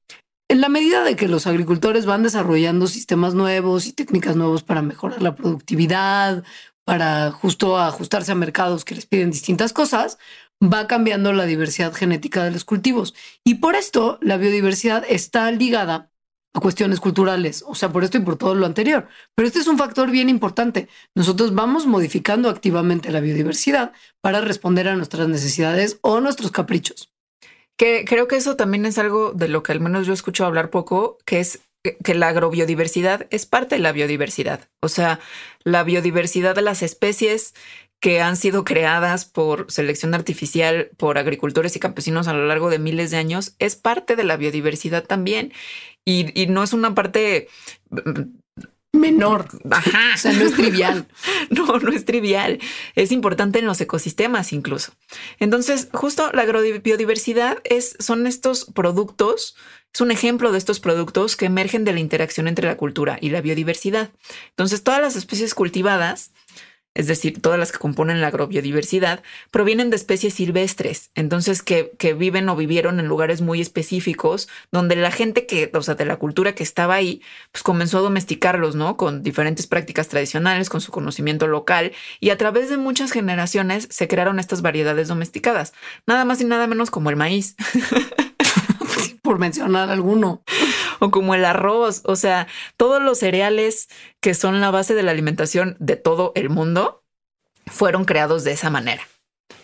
[0.48, 4.82] en la medida de que los agricultores van desarrollando sistemas nuevos y técnicas nuevos para
[4.82, 6.42] mejorar la productividad,
[6.84, 10.18] para justo ajustarse a mercados que les piden distintas cosas,
[10.60, 13.14] va cambiando la diversidad genética de los cultivos.
[13.44, 16.10] Y por esto la biodiversidad está ligada
[16.54, 19.08] a cuestiones culturales, o sea, por esto y por todo lo anterior.
[19.34, 20.88] Pero este es un factor bien importante.
[21.14, 27.12] Nosotros vamos modificando activamente la biodiversidad para responder a nuestras necesidades o nuestros caprichos.
[27.76, 30.70] Que creo que eso también es algo de lo que al menos yo escucho hablar
[30.70, 31.60] poco, que es
[32.02, 34.68] que la agrobiodiversidad es parte de la biodiversidad.
[34.82, 35.20] O sea,
[35.62, 37.54] la biodiversidad de las especies
[38.00, 42.78] que han sido creadas por selección artificial por agricultores y campesinos a lo largo de
[42.78, 45.52] miles de años es parte de la biodiversidad también.
[46.08, 47.48] Y, y no es una parte
[48.94, 49.46] menor.
[49.70, 50.14] Ajá.
[50.14, 51.06] O sea, no es trivial.
[51.50, 52.58] no, no es trivial.
[52.94, 54.92] Es importante en los ecosistemas incluso.
[55.38, 59.54] Entonces, justo la agrobiodiversidad es, son estos productos,
[59.92, 63.28] es un ejemplo de estos productos que emergen de la interacción entre la cultura y
[63.28, 64.10] la biodiversidad.
[64.48, 66.32] Entonces, todas las especies cultivadas
[66.94, 72.48] es decir, todas las que componen la agrobiodiversidad, provienen de especies silvestres, entonces que, viven
[72.48, 76.54] o vivieron en lugares muy específicos, donde la gente que, o sea, de la cultura
[76.54, 77.22] que estaba ahí,
[77.52, 78.96] pues comenzó a domesticarlos, ¿no?
[78.96, 84.08] Con diferentes prácticas tradicionales, con su conocimiento local, y a través de muchas generaciones se
[84.08, 85.74] crearon estas variedades domesticadas,
[86.06, 87.54] nada más y nada menos como el maíz.
[89.22, 90.42] Por mencionar alguno
[91.00, 92.46] o como el arroz, o sea,
[92.76, 93.88] todos los cereales
[94.20, 97.04] que son la base de la alimentación de todo el mundo
[97.66, 99.02] fueron creados de esa manera.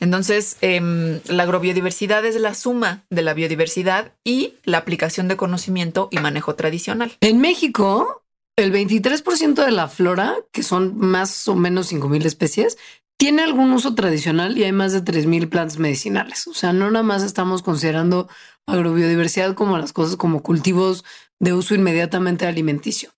[0.01, 6.09] Entonces, em, la agrobiodiversidad es la suma de la biodiversidad y la aplicación de conocimiento
[6.11, 7.13] y manejo tradicional.
[7.21, 8.25] En México,
[8.57, 12.79] el 23% de la flora, que son más o menos 5.000 especies,
[13.19, 16.47] tiene algún uso tradicional y hay más de 3.000 plantas medicinales.
[16.47, 18.29] O sea, no nada más estamos considerando
[18.67, 21.05] agrobiodiversidad como las cosas como cultivos
[21.41, 23.11] de uso inmediatamente alimenticio.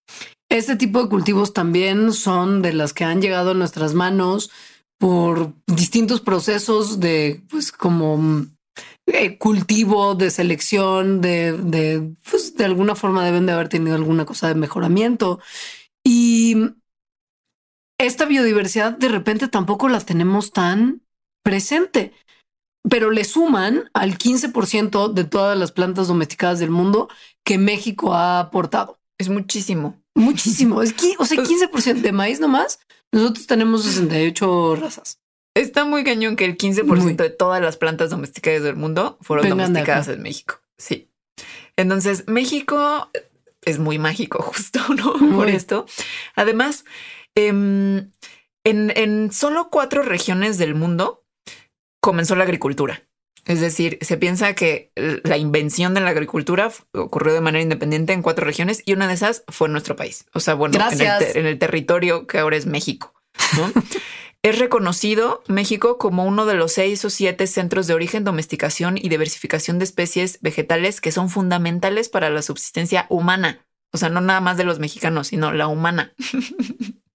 [0.49, 4.51] Este tipo de cultivos también son de las que han llegado a nuestras manos
[4.99, 8.47] por distintos procesos de, pues, como
[9.07, 14.25] eh, cultivo, de selección, de, de, pues, de alguna forma deben de haber tenido alguna
[14.25, 15.41] cosa de mejoramiento.
[16.05, 16.57] Y
[17.99, 21.03] esta biodiversidad de repente tampoco la tenemos tan
[21.43, 22.13] presente
[22.89, 27.09] pero le suman al 15% de todas las plantas domesticadas del mundo
[27.45, 29.01] que México ha aportado.
[29.19, 30.01] Es muchísimo.
[30.15, 30.83] Muchísimo.
[30.83, 32.79] Es que, o sea, 15% de maíz nomás.
[33.13, 35.19] Nosotros tenemos 68 razas.
[35.55, 40.09] Está muy cañón que el 15% de todas las plantas domesticadas del mundo fueron domesticadas
[40.09, 40.61] en México.
[40.79, 41.09] Sí.
[41.77, 43.11] Entonces, México
[43.63, 45.15] es muy mágico, justo, ¿no?
[45.35, 45.87] Por esto.
[46.35, 48.13] Además, em, en,
[48.65, 51.25] en solo cuatro regiones del mundo
[52.01, 53.07] comenzó la agricultura.
[53.47, 58.23] Es decir, se piensa que la invención de la agricultura ocurrió de manera independiente en
[58.23, 60.27] cuatro regiones y una de esas fue en nuestro país.
[60.35, 63.15] O sea, bueno, en el, territorio que ahora es México.
[64.43, 69.09] es reconocido México como uno de los seis o siete centros de origen, domesticación y
[69.09, 73.65] diversificación de especies vegetales que son fundamentales para la subsistencia humana.
[73.93, 76.13] O sea, no nada más de los mexicanos, sino la humana.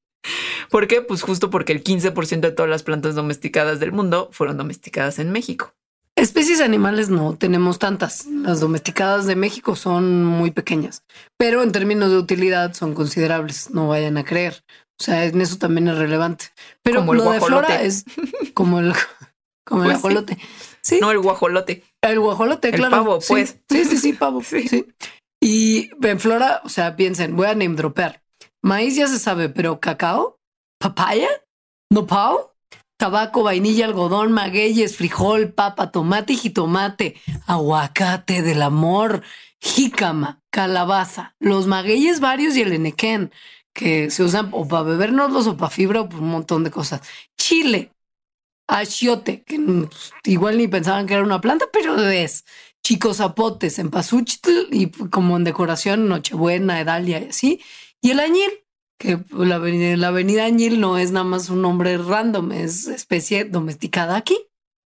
[0.69, 1.01] ¿Por qué?
[1.01, 5.31] Pues justo porque el 15% de todas las plantas domesticadas del mundo fueron domesticadas en
[5.31, 5.73] México.
[6.15, 8.25] Especies animales no tenemos tantas.
[8.25, 11.03] Las domesticadas de México son muy pequeñas,
[11.37, 13.71] pero en términos de utilidad son considerables.
[13.71, 14.63] No vayan a creer.
[14.99, 16.45] O sea, en eso también es relevante.
[16.83, 18.05] Pero como lo de flora es
[18.53, 18.93] como el,
[19.65, 20.37] como el pues ajolote.
[20.81, 20.99] Sí.
[21.01, 21.83] No, el guajolote.
[22.01, 22.97] El guajolote, el claro.
[22.97, 23.57] pavo, pues.
[23.69, 24.43] Sí, sí, sí, pavo.
[24.43, 24.85] sí.
[25.41, 28.21] Y en flora, o sea, piensen, voy a name dropear.
[28.61, 30.39] Maíz ya se sabe, pero cacao,
[30.77, 31.29] papaya,
[31.89, 32.37] nopal,
[32.97, 37.15] tabaco, vainilla, algodón, magueyes, frijol, papa, tomate y jitomate,
[37.47, 39.23] aguacate del amor,
[39.59, 43.31] jícama, calabaza, los magueyes varios y el enequén,
[43.73, 47.01] que se usan o para bebernos o para fibra o un montón de cosas.
[47.37, 47.91] Chile,
[48.67, 49.59] achiote, que
[50.25, 52.45] igual ni pensaban que era una planta, pero es.
[52.83, 57.61] Chicos zapotes en pasuchitl y como en decoración, Nochebuena, Edalia y así.
[58.01, 58.49] Y el añil,
[58.97, 63.45] que la avenida, la avenida Añil no es nada más un nombre random, es especie
[63.45, 64.37] domesticada aquí.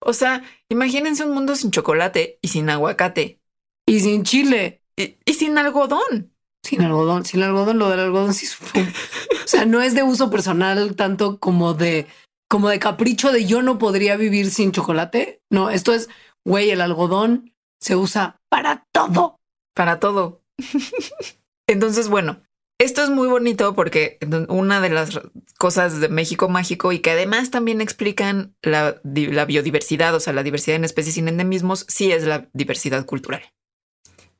[0.00, 3.40] O sea, imagínense un mundo sin chocolate y sin aguacate.
[3.86, 4.82] Y sin chile.
[4.96, 6.32] Y, sin algodón.
[6.62, 8.46] Sin algodón, sin algodón, lo del algodón sí.
[8.76, 12.06] o sea, no es de uso personal tanto como de,
[12.48, 15.42] como de capricho de yo no podría vivir sin chocolate.
[15.50, 16.08] No, esto es,
[16.44, 19.40] güey, el algodón se usa para todo.
[19.74, 20.42] Para todo.
[21.66, 22.42] Entonces, bueno,
[22.82, 24.18] esto es muy bonito porque
[24.48, 25.20] una de las
[25.58, 30.76] cosas de México mágico y que además también explican la, biodiversidad, o sea, la diversidad
[30.76, 33.42] en especies sin endemismos, sí es la diversidad cultural.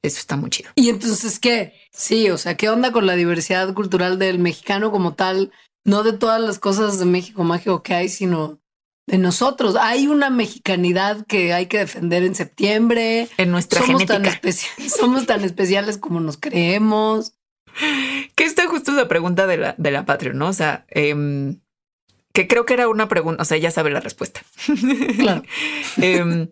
[0.03, 0.71] Eso está muy chido.
[0.75, 1.75] Y entonces, ¿qué?
[1.93, 5.53] Sí, o sea, ¿qué onda con la diversidad cultural del mexicano como tal?
[5.85, 8.61] No de todas las cosas de México mágico que hay, sino
[9.07, 9.77] de nosotros.
[9.77, 13.29] Hay una mexicanidad que hay que defender en septiembre.
[13.37, 14.25] En nuestra somos Tan
[14.89, 17.35] somos tan especiales como nos creemos.
[18.35, 20.49] Que esta justo la pregunta de la, de la Patreon, ¿no?
[20.49, 21.61] O sea, em,
[22.33, 24.43] que creo que era una pregunta, o sea, ya sabe la respuesta.
[25.19, 25.43] Claro.
[25.99, 26.49] Em,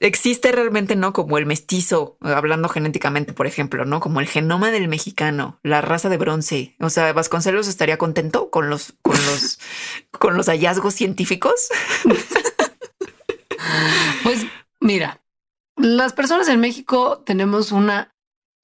[0.00, 1.12] existe realmente, ¿no?
[1.12, 3.98] Como el mestizo, hablando genéticamente, por ejemplo, ¿no?
[3.98, 6.76] Como el genoma del mexicano, la raza de bronce.
[6.80, 9.58] O sea, Vasconcelos estaría contento con los, con los,
[10.12, 11.68] con los hallazgos científicos.
[14.22, 14.46] Pues
[14.80, 15.20] mira,
[15.76, 18.13] las personas en México tenemos una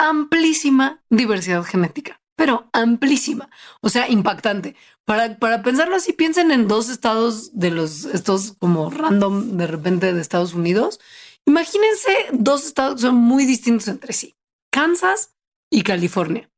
[0.01, 4.75] amplísima diversidad genética, pero amplísima, o sea, impactante.
[5.05, 10.13] Para, para pensarlo así, piensen en dos estados de los, estos como random de repente
[10.13, 11.01] de Estados Unidos.
[11.47, 14.37] Imagínense dos estados que son muy distintos entre sí,
[14.71, 15.35] Kansas
[15.71, 16.51] y California.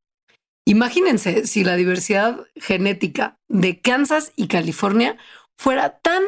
[0.65, 5.17] Imagínense si la diversidad genética de Kansas y California
[5.57, 6.23] fuera tan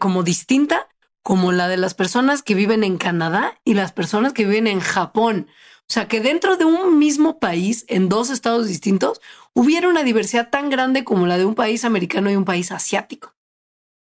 [0.00, 0.88] como distinta
[1.22, 4.80] como la de las personas que viven en Canadá y las personas que viven en
[4.80, 5.48] Japón.
[5.88, 9.20] O sea, que dentro de un mismo país, en dos estados distintos,
[9.54, 13.36] hubiera una diversidad tan grande como la de un país americano y un país asiático.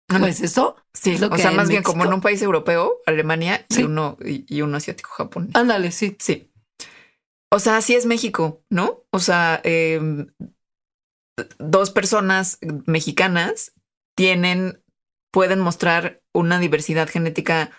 [0.07, 3.67] Pues eso sí, es lo o sea, más bien como en un país europeo, Alemania
[3.71, 5.51] y uno y, uno asiático, Japón.
[5.55, 6.17] Ándale, sí.
[6.21, 6.53] Sí.
[7.51, 9.05] O sea, así es México, ¿no?
[9.11, 10.29] O sea, em,
[11.59, 13.73] dos personas mexicanas
[14.17, 14.83] tienen,
[15.33, 17.71] pueden mostrar una diversidad genética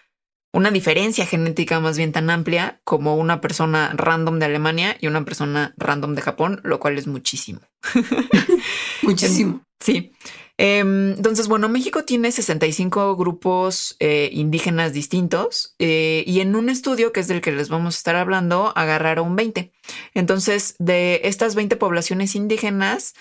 [0.55, 5.25] una diferencia genética más bien tan amplia como una persona random de Alemania y una
[5.25, 7.59] persona random de Japón, lo cual es muchísimo.
[9.01, 9.65] muchísimo.
[9.81, 10.13] Sí.
[10.57, 17.11] Em, entonces, bueno, México tiene 65 grupos eh, indígenas distintos eh, y en un estudio
[17.11, 19.73] que es del que les vamos a estar hablando, agarraron 20.
[20.13, 23.13] Entonces, de estas 20 poblaciones indígenas,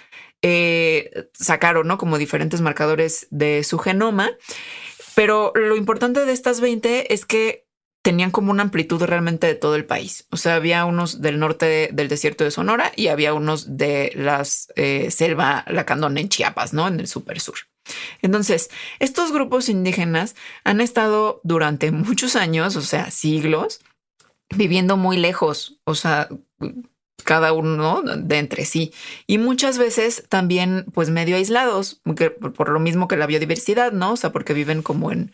[0.43, 1.99] eh, sacaron, ¿no?
[1.99, 4.30] Como diferentes marcadores de su genoma
[5.14, 7.64] pero lo importante de estas 20 es que
[8.02, 10.26] tenían como una amplitud realmente de todo el país.
[10.30, 14.68] O sea, había unos del norte del desierto de Sonora y había unos de las
[14.76, 16.86] eh, selva lacandona en Chiapas, ¿no?
[16.86, 17.56] En el super sur.
[18.20, 23.80] Entonces, estos grupos indígenas han estado durante muchos años, o sea, siglos,
[24.54, 26.28] viviendo muy lejos, o sea,
[27.25, 28.93] cada uno de entre sí
[29.27, 32.01] y muchas veces también pues medio aislados
[32.57, 34.12] por lo mismo que la biodiversidad, ¿no?
[34.12, 35.33] O sea, porque viven como en,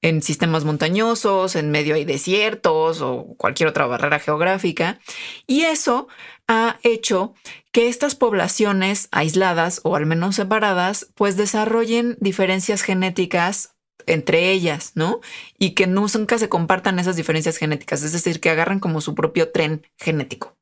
[0.00, 4.98] en sistemas montañosos, en medio hay desiertos o cualquier otra barrera geográfica
[5.46, 6.08] y eso
[6.48, 7.34] ha hecho
[7.72, 13.74] que estas poblaciones aisladas o al menos separadas pues desarrollen diferencias genéticas
[14.06, 15.20] entre ellas, ¿no?
[15.58, 19.50] Y que nunca se compartan esas diferencias genéticas, es decir, que agarran como su propio
[19.50, 20.56] tren genético.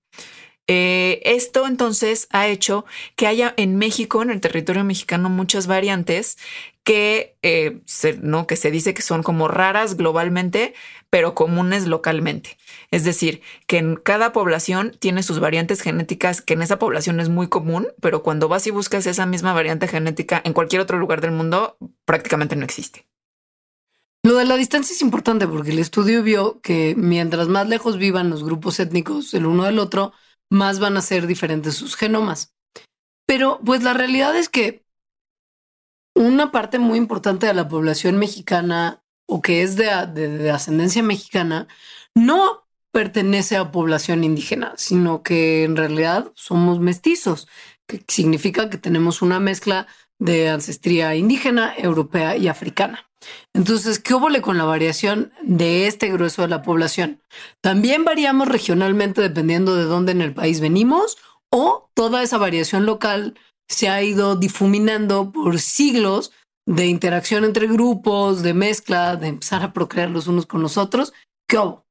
[0.72, 2.84] Eh, esto entonces ha hecho
[3.16, 6.38] que haya en México, en el territorio mexicano, muchas variantes
[6.84, 7.80] que, eh,
[8.22, 8.46] ¿no?
[8.46, 10.74] que se dice que son como raras globalmente,
[11.10, 12.56] pero comunes localmente.
[12.92, 17.28] Es decir, que en cada población tiene sus variantes genéticas, que en esa población es
[17.28, 21.20] muy común, pero cuando vas y buscas esa misma variante genética en cualquier otro lugar
[21.20, 23.08] del mundo, prácticamente no existe.
[24.22, 28.30] Lo de la distancia es importante porque el estudio vio que mientras más lejos vivan
[28.30, 30.12] los grupos étnicos el uno del otro,
[30.50, 32.52] más van a ser diferentes sus genomas.
[33.26, 34.84] Pero pues la realidad es que
[36.14, 41.68] una parte muy importante de la población mexicana o que es de, ascendencia mexicana
[42.14, 47.46] no pertenece a población indígena, sino que en realidad somos mestizos,
[47.86, 49.86] que significa que tenemos una mezcla
[50.20, 53.10] de ancestría indígena, europea y africana.
[53.52, 57.20] Entonces, ¿qué óvole con la variación de este grueso de la población?
[57.60, 61.18] También variamos regionalmente dependiendo de dónde en el país venimos
[61.50, 66.32] o toda esa variación local se ha ido difuminando por siglos
[66.66, 71.12] de interacción entre grupos, de mezcla, de empezar a procrear los unos con los otros.
[71.48, 71.84] ¿Qué hubo?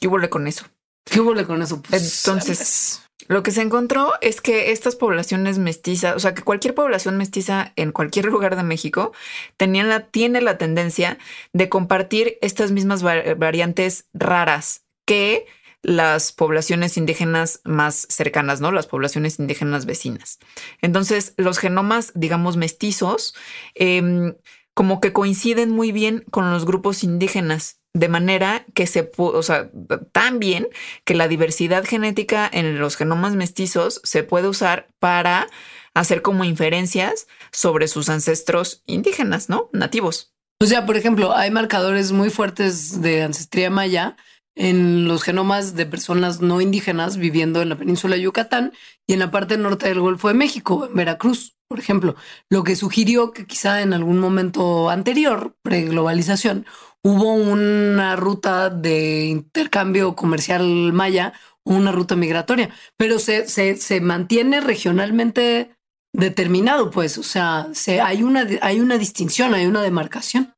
[0.00, 0.66] ¿Qué hubo con eso?
[1.04, 1.82] ¿Qué hubo con eso?
[1.82, 6.74] Pues, Entonces, lo que se encontró es que estas poblaciones mestizas, o sea, que cualquier
[6.74, 9.12] población mestiza en cualquier lugar de México
[9.56, 11.18] tenían la, tiene la tendencia
[11.52, 15.46] de compartir estas mismas variantes raras que
[15.82, 18.72] las poblaciones indígenas más cercanas, ¿no?
[18.72, 20.40] Las poblaciones indígenas vecinas.
[20.82, 23.34] Entonces, los genomas, digamos, mestizos,
[23.74, 24.34] em,
[24.74, 29.70] como que coinciden muy bien con los grupos indígenas de manera que se o sea,
[30.12, 30.68] tan bien
[31.04, 35.46] que la diversidad genética en los genomas mestizos se puede usar para
[35.94, 39.70] hacer como inferencias sobre sus ancestros indígenas, ¿no?
[39.72, 40.34] Nativos.
[40.62, 44.16] O sea, por ejemplo, hay marcadores muy fuertes de ancestría maya
[44.54, 48.72] en los genomas de personas no indígenas viviendo en la península de Yucatán
[49.06, 52.14] y en la parte norte del Golfo de México, en Veracruz, por ejemplo,
[52.48, 56.64] lo que sugirió que quizá en algún momento anterior, pre-globalización,
[57.06, 61.32] hubo una ruta de intercambio comercial maya,
[61.62, 65.70] una ruta migratoria, pero se, se, se mantiene regionalmente
[66.12, 70.54] determinado, pues, o sea, se, hay, una, hay una distinción, hay una demarcación.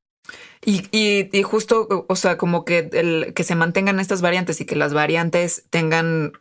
[0.64, 4.64] Y, y, y, justo, o sea, como que el, que se mantengan estas variantes y
[4.64, 6.32] que las variantes tengan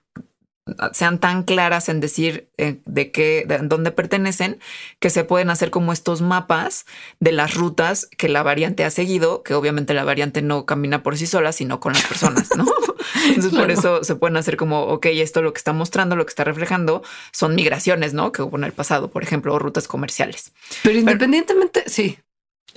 [0.93, 4.59] sean tan claras en decir eh, de qué, de dónde pertenecen,
[4.99, 6.85] que se pueden hacer como estos mapas
[7.19, 11.17] de las rutas que la variante ha seguido, que obviamente la variante no camina por
[11.17, 12.65] sí sola, sino con las personas, ¿no?
[13.27, 16.31] Entonces por eso se pueden hacer como, ok, esto lo que está mostrando, lo que
[16.31, 18.31] está reflejando son migraciones, ¿no?
[18.31, 20.53] Que hubo en el pasado, por ejemplo, o rutas comerciales.
[20.83, 22.19] Pero independientemente, sí.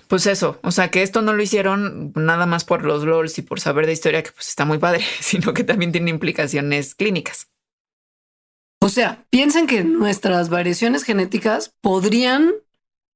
[0.08, 3.42] Pues eso, o sea que esto no lo hicieron nada más por los LOLs y
[3.42, 7.49] por saber de historia, que pues está muy padre, sino que también tiene implicaciones clínicas.
[8.82, 12.52] O sea, piensen que nuestras variaciones genéticas podrían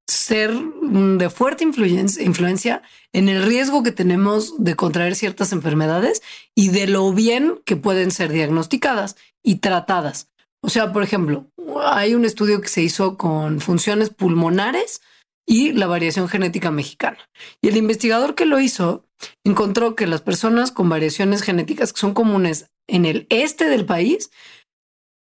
[0.06, 6.22] ser de fuerte influencia, en el riesgo que tenemos de contraer ciertas enfermedades
[6.54, 10.30] y de lo bien que pueden ser diagnosticadas y tratadas.
[10.62, 11.50] O sea, por ejemplo,
[11.82, 15.00] hay un estudio que se hizo con funciones pulmonares
[15.46, 17.18] y la variación genética mexicana.
[17.62, 19.06] Y el investigador que lo hizo
[19.44, 24.30] encontró que las personas con variaciones genéticas que son comunes en el este del país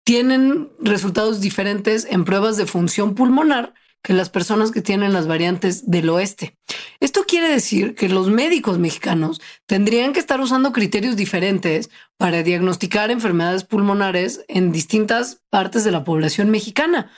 [0.04, 3.74] tienen resultados diferentes en pruebas de función pulmonar
[4.04, 6.58] que las personas que tienen las variantes del oeste.
[7.00, 13.12] Esto quiere decir que los médicos mexicanos tendrían que estar usando criterios diferentes para diagnosticar
[13.12, 17.12] enfermedades pulmonares en distintas partes de la población mexicana.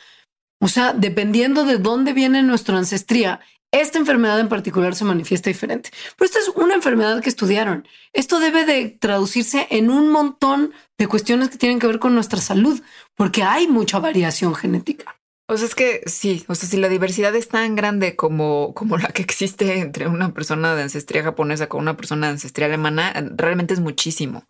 [0.60, 3.40] O sea, dependiendo de dónde viene nuestra ancestría,
[3.74, 5.90] esta enfermedad en particular se manifiesta diferente.
[6.16, 7.88] Pero esta es una enfermedad que estudiaron.
[8.14, 12.40] Esto debe de traducirse en un montón de cuestiones que tienen que ver con nuestra
[12.40, 12.80] salud,
[13.16, 15.20] porque hay mucha variación genética.
[15.48, 18.98] O sea, es que sí, o sea, si la diversidad es tan grande como, como
[18.98, 23.12] la que existe entre una persona de ancestría japonesa con una persona de ancestría alemana,
[23.36, 24.48] realmente es muchísimo.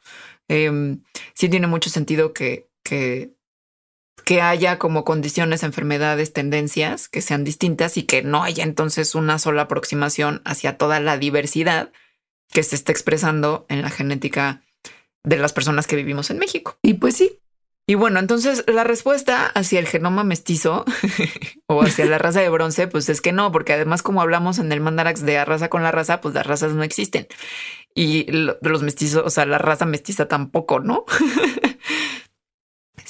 [0.49, 0.97] Eh,
[1.33, 3.32] sí tiene mucho sentido que, que
[4.25, 9.39] que haya como condiciones, enfermedades, tendencias que sean distintas y que no haya entonces una
[9.39, 11.91] sola aproximación hacia toda la diversidad
[12.51, 14.61] que se está expresando en la genética
[15.23, 16.77] de las personas que vivimos en México.
[16.81, 17.39] Y pues sí.
[17.85, 20.85] Y bueno, entonces la respuesta hacia el genoma mestizo
[21.67, 24.71] o hacia la raza de bronce, pues es que no, porque además como hablamos en
[24.71, 27.27] el mandarax de raza con la raza, pues las razas no existen.
[27.93, 31.03] Y los mestizos, o sea, la raza mestiza tampoco, ¿no?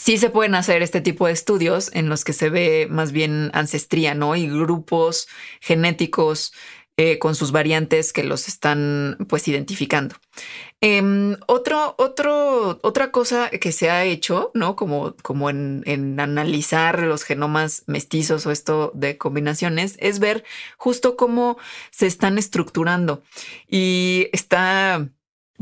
[0.04, 3.51] sí se pueden hacer este tipo de estudios en los que se ve más bien
[3.54, 4.36] ancestría, ¿no?
[4.36, 5.30] Y grupos
[5.62, 6.51] genéticos
[6.97, 10.18] eh, con sus variantes que los están pues identificando.
[10.82, 14.76] Em, otro, otro, otra cosa que se ha hecho, ¿no?
[14.76, 20.43] Como, como en, en, analizar los genomas mestizos o esto de combinaciones, es ver
[20.78, 21.58] justo cómo
[21.91, 23.24] se están estructurando.
[23.70, 25.08] Y está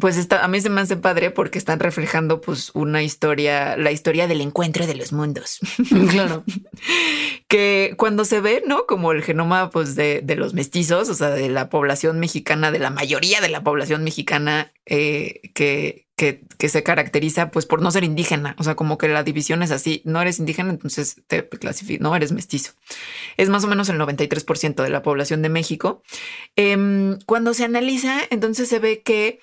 [0.01, 3.91] pues está, a mí se me hace padre porque están reflejando pues una historia, la
[3.91, 5.59] historia del encuentro de los mundos.
[6.11, 6.43] Claro.
[7.47, 8.85] que cuando se ve, ¿no?
[8.85, 12.79] Como el genoma pues de, de, los mestizos, o sea, de la población mexicana, de
[12.79, 17.91] la mayoría de la población mexicana eh, que, que, que, se caracteriza pues por no
[17.91, 18.55] ser indígena.
[18.57, 22.15] O sea, como que la división es así, no eres indígena, entonces te clasificas, no
[22.15, 22.73] eres mestizo.
[23.37, 26.01] Es más o menos el 93% de la población de México.
[26.55, 29.39] Eh, cuando se analiza, entonces se ve que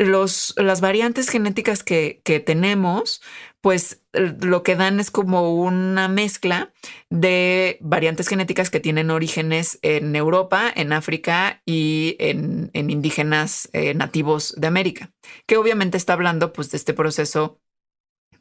[0.00, 3.20] los, las variantes genéticas que, que tenemos,
[3.60, 6.72] pues lo que dan es como una mezcla
[7.10, 13.92] de variantes genéticas que tienen orígenes en Europa, en África y en, en indígenas eh,
[13.92, 15.12] nativos de América,
[15.46, 17.60] que obviamente está hablando pues de este proceso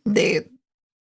[0.05, 0.49] de,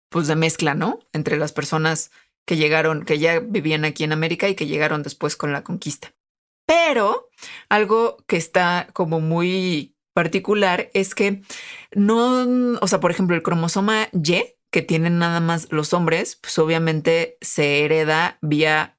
[0.09, 0.99] pues, de mezcla, ¿no?
[1.13, 2.11] Entre las personas
[2.45, 6.13] que llegaron, que ya vivían aquí en América y que llegaron después con la conquista.
[6.67, 7.29] Pero
[7.69, 11.41] algo que está como muy particular es que
[11.93, 16.57] no, o sea, por ejemplo, el cromosoma Y que tienen nada más los hombres, pues
[16.57, 18.97] obviamente se hereda vía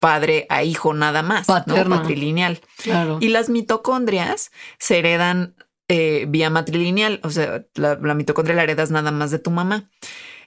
[0.00, 1.96] padre a hijo nada más, Paterno.
[1.96, 2.02] ¿no?
[2.02, 2.60] Patrilineal.
[2.82, 3.18] Claro.
[3.20, 5.54] Y las mitocondrias se heredan
[5.88, 9.90] eh, vía matrilineal, o sea, la, la mitocondria la heredas nada más de tu mamá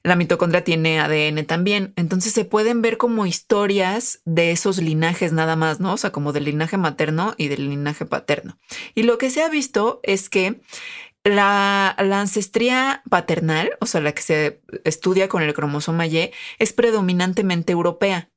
[0.05, 1.93] la mitocondria tiene ADN también.
[1.95, 5.93] Entonces se pueden ver como historias de esos linajes nada más, ¿no?
[5.93, 8.59] O sea, como del linaje materno y del linaje paterno.
[8.93, 10.61] Y lo que se ha visto es que
[11.23, 16.71] la, la, ancestría paternal, o sea, la que se estudia con el cromosoma Y, es
[16.71, 18.29] predominantemente europea.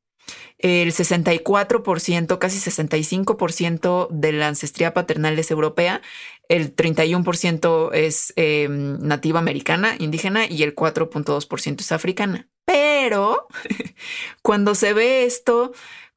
[0.56, 6.00] El 64%, casi 65% de la ancestría paternal es europea,
[6.48, 12.48] el 31% es eh, nativa americana, indígena, y el 4.2% es africana.
[12.64, 13.46] Pero
[14.42, 15.72] cuando se ve esto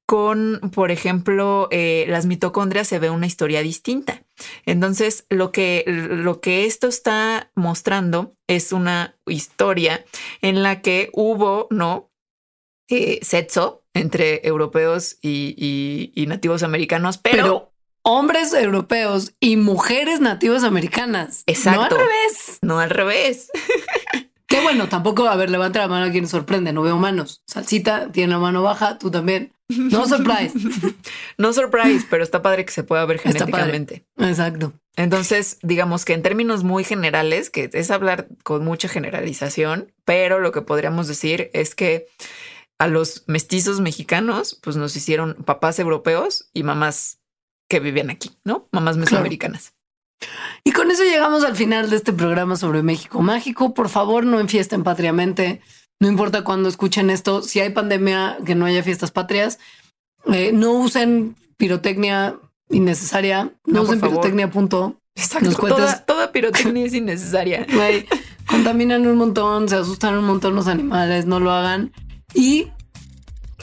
[0.05, 4.25] con, por ejemplo, eh, las mitocondrias, se ve una historia distinta.
[4.65, 10.03] Entonces, lo que, lo que esto está mostrando es una historia
[10.41, 12.11] en la que hubo, ¿no?
[12.91, 17.70] eh, sexo entre europeos y, y- nativos americanos, Pero
[18.03, 21.43] hombres europeos y mujeres nativas americanas.
[21.45, 21.79] Exacto.
[21.79, 22.59] No al revés.
[22.61, 23.51] no al revés.
[24.51, 27.41] Qué bueno, tampoco, a ver, levanta la mano a quien sorprende, no veo manos.
[27.47, 29.53] Salsita tiene la mano baja, tú también.
[29.69, 30.53] No surprise.
[31.37, 34.03] No surprise, pero está padre que se pueda ver genéticamente.
[34.17, 34.73] Exacto.
[34.97, 40.51] Entonces, digamos que en términos muy generales, que es hablar con mucha generalización, pero lo
[40.51, 42.07] que podríamos decir es que
[42.77, 47.20] a los mestizos mexicanos, pues nos hicieron papás europeos y mamás
[47.71, 48.67] que vivían aquí, ¿no?
[48.73, 49.73] Mamás mesoamericanas.
[50.65, 53.73] Y con eso llegamos al final de este programa sobre México Mágico.
[53.73, 55.61] Por favor, no enfiesten patriamente.
[56.01, 57.41] No importa cuándo escuchen esto.
[57.41, 59.57] Si hay pandemia, que no haya fiestas patrias.
[60.25, 62.35] Eh, no usen pirotecnia
[62.69, 63.45] innecesaria.
[63.45, 64.15] No, No, por usen favor.
[64.15, 64.97] pirotecnia, punto.
[65.15, 65.45] Exacto.
[65.45, 67.65] Nos Toda, toda pirotecnia es innecesaria.
[67.73, 68.05] Güey,
[68.47, 71.93] contaminan un montón, se asustan un montón los animales, no lo hagan.
[72.33, 72.67] Y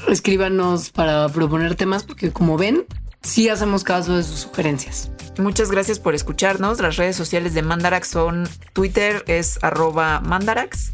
[0.09, 2.87] escríbanos para proponer temas, porque como ven,
[3.29, 5.11] sí hacemos caso de sus sugerencias.
[5.39, 6.81] Muchas gracias por escucharnos.
[6.81, 10.93] Las redes sociales de Mandarax son Twitter es arroba Mandarax,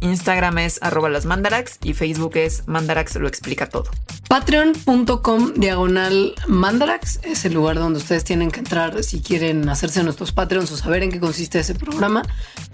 [0.00, 3.90] Instagram es arroba las Mandarax y Facebook es Mandarax lo explica todo.
[4.28, 10.32] Patreon.com diagonal Mandarax es el lugar donde ustedes tienen que entrar si quieren hacerse nuestros
[10.32, 12.22] Patreons o saber en qué consiste ese programa.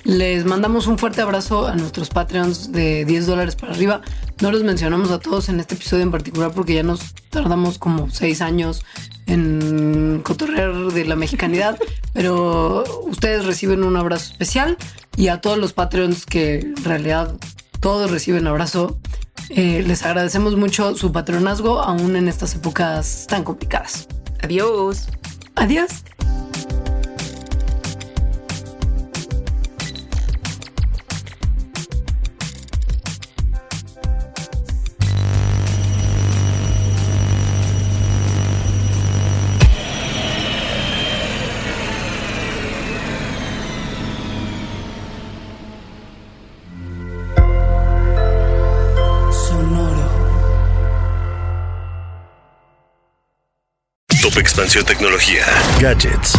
[0.04, 4.00] Les mandamos un fuerte abrazo a nuestros Patreons de 10 dólares para arriba.
[4.42, 8.10] No los mencionamos a todos en este episodio en particular porque ya nos tardamos como
[8.10, 8.84] 6 años
[9.26, 11.78] en cotorrear de la mexicanidad,
[12.12, 14.76] pero ustedes reciben un abrazo especial
[15.16, 17.36] y a todos los Patreons que en realidad
[17.78, 18.98] todos reciben abrazo.
[19.48, 24.08] Eh, les agradecemos mucho su patronazgo, aún en estas épocas tan complicadas.
[24.42, 25.06] Adiós.
[25.54, 26.02] Adiós.
[54.42, 55.44] Expansión Tecnología.
[55.80, 56.36] Gadgets.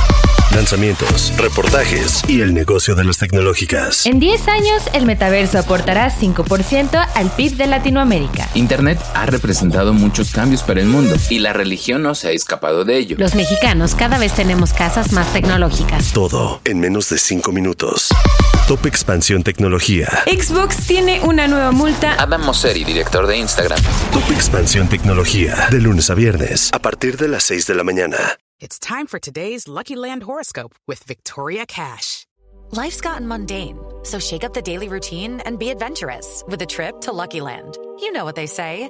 [0.54, 4.06] Lanzamientos, reportajes y el negocio de las tecnológicas.
[4.06, 8.50] En 10 años, el metaverso aportará 5% al PIB de Latinoamérica.
[8.56, 12.84] Internet ha representado muchos cambios para el mundo y la religión no se ha escapado
[12.84, 13.16] de ello.
[13.18, 16.12] Los mexicanos cada vez tenemos casas más tecnológicas.
[16.12, 18.10] Todo en menos de 5 minutos.
[18.68, 20.08] Top Expansión Tecnología.
[20.26, 22.16] Xbox tiene una nueva multa.
[22.18, 23.78] Adam Mosseri, director de Instagram.
[24.14, 25.68] Top Expansión Tecnología.
[25.70, 28.18] De lunes a viernes a partir de las 6 de la mañana.
[28.62, 32.26] It's time for today's Lucky Land horoscope with Victoria Cash.
[32.72, 37.02] Life's gotten mundane, so shake up the daily routine and be adventurous with a trip
[37.02, 37.78] to Lucky Land.
[38.00, 38.90] You know what they say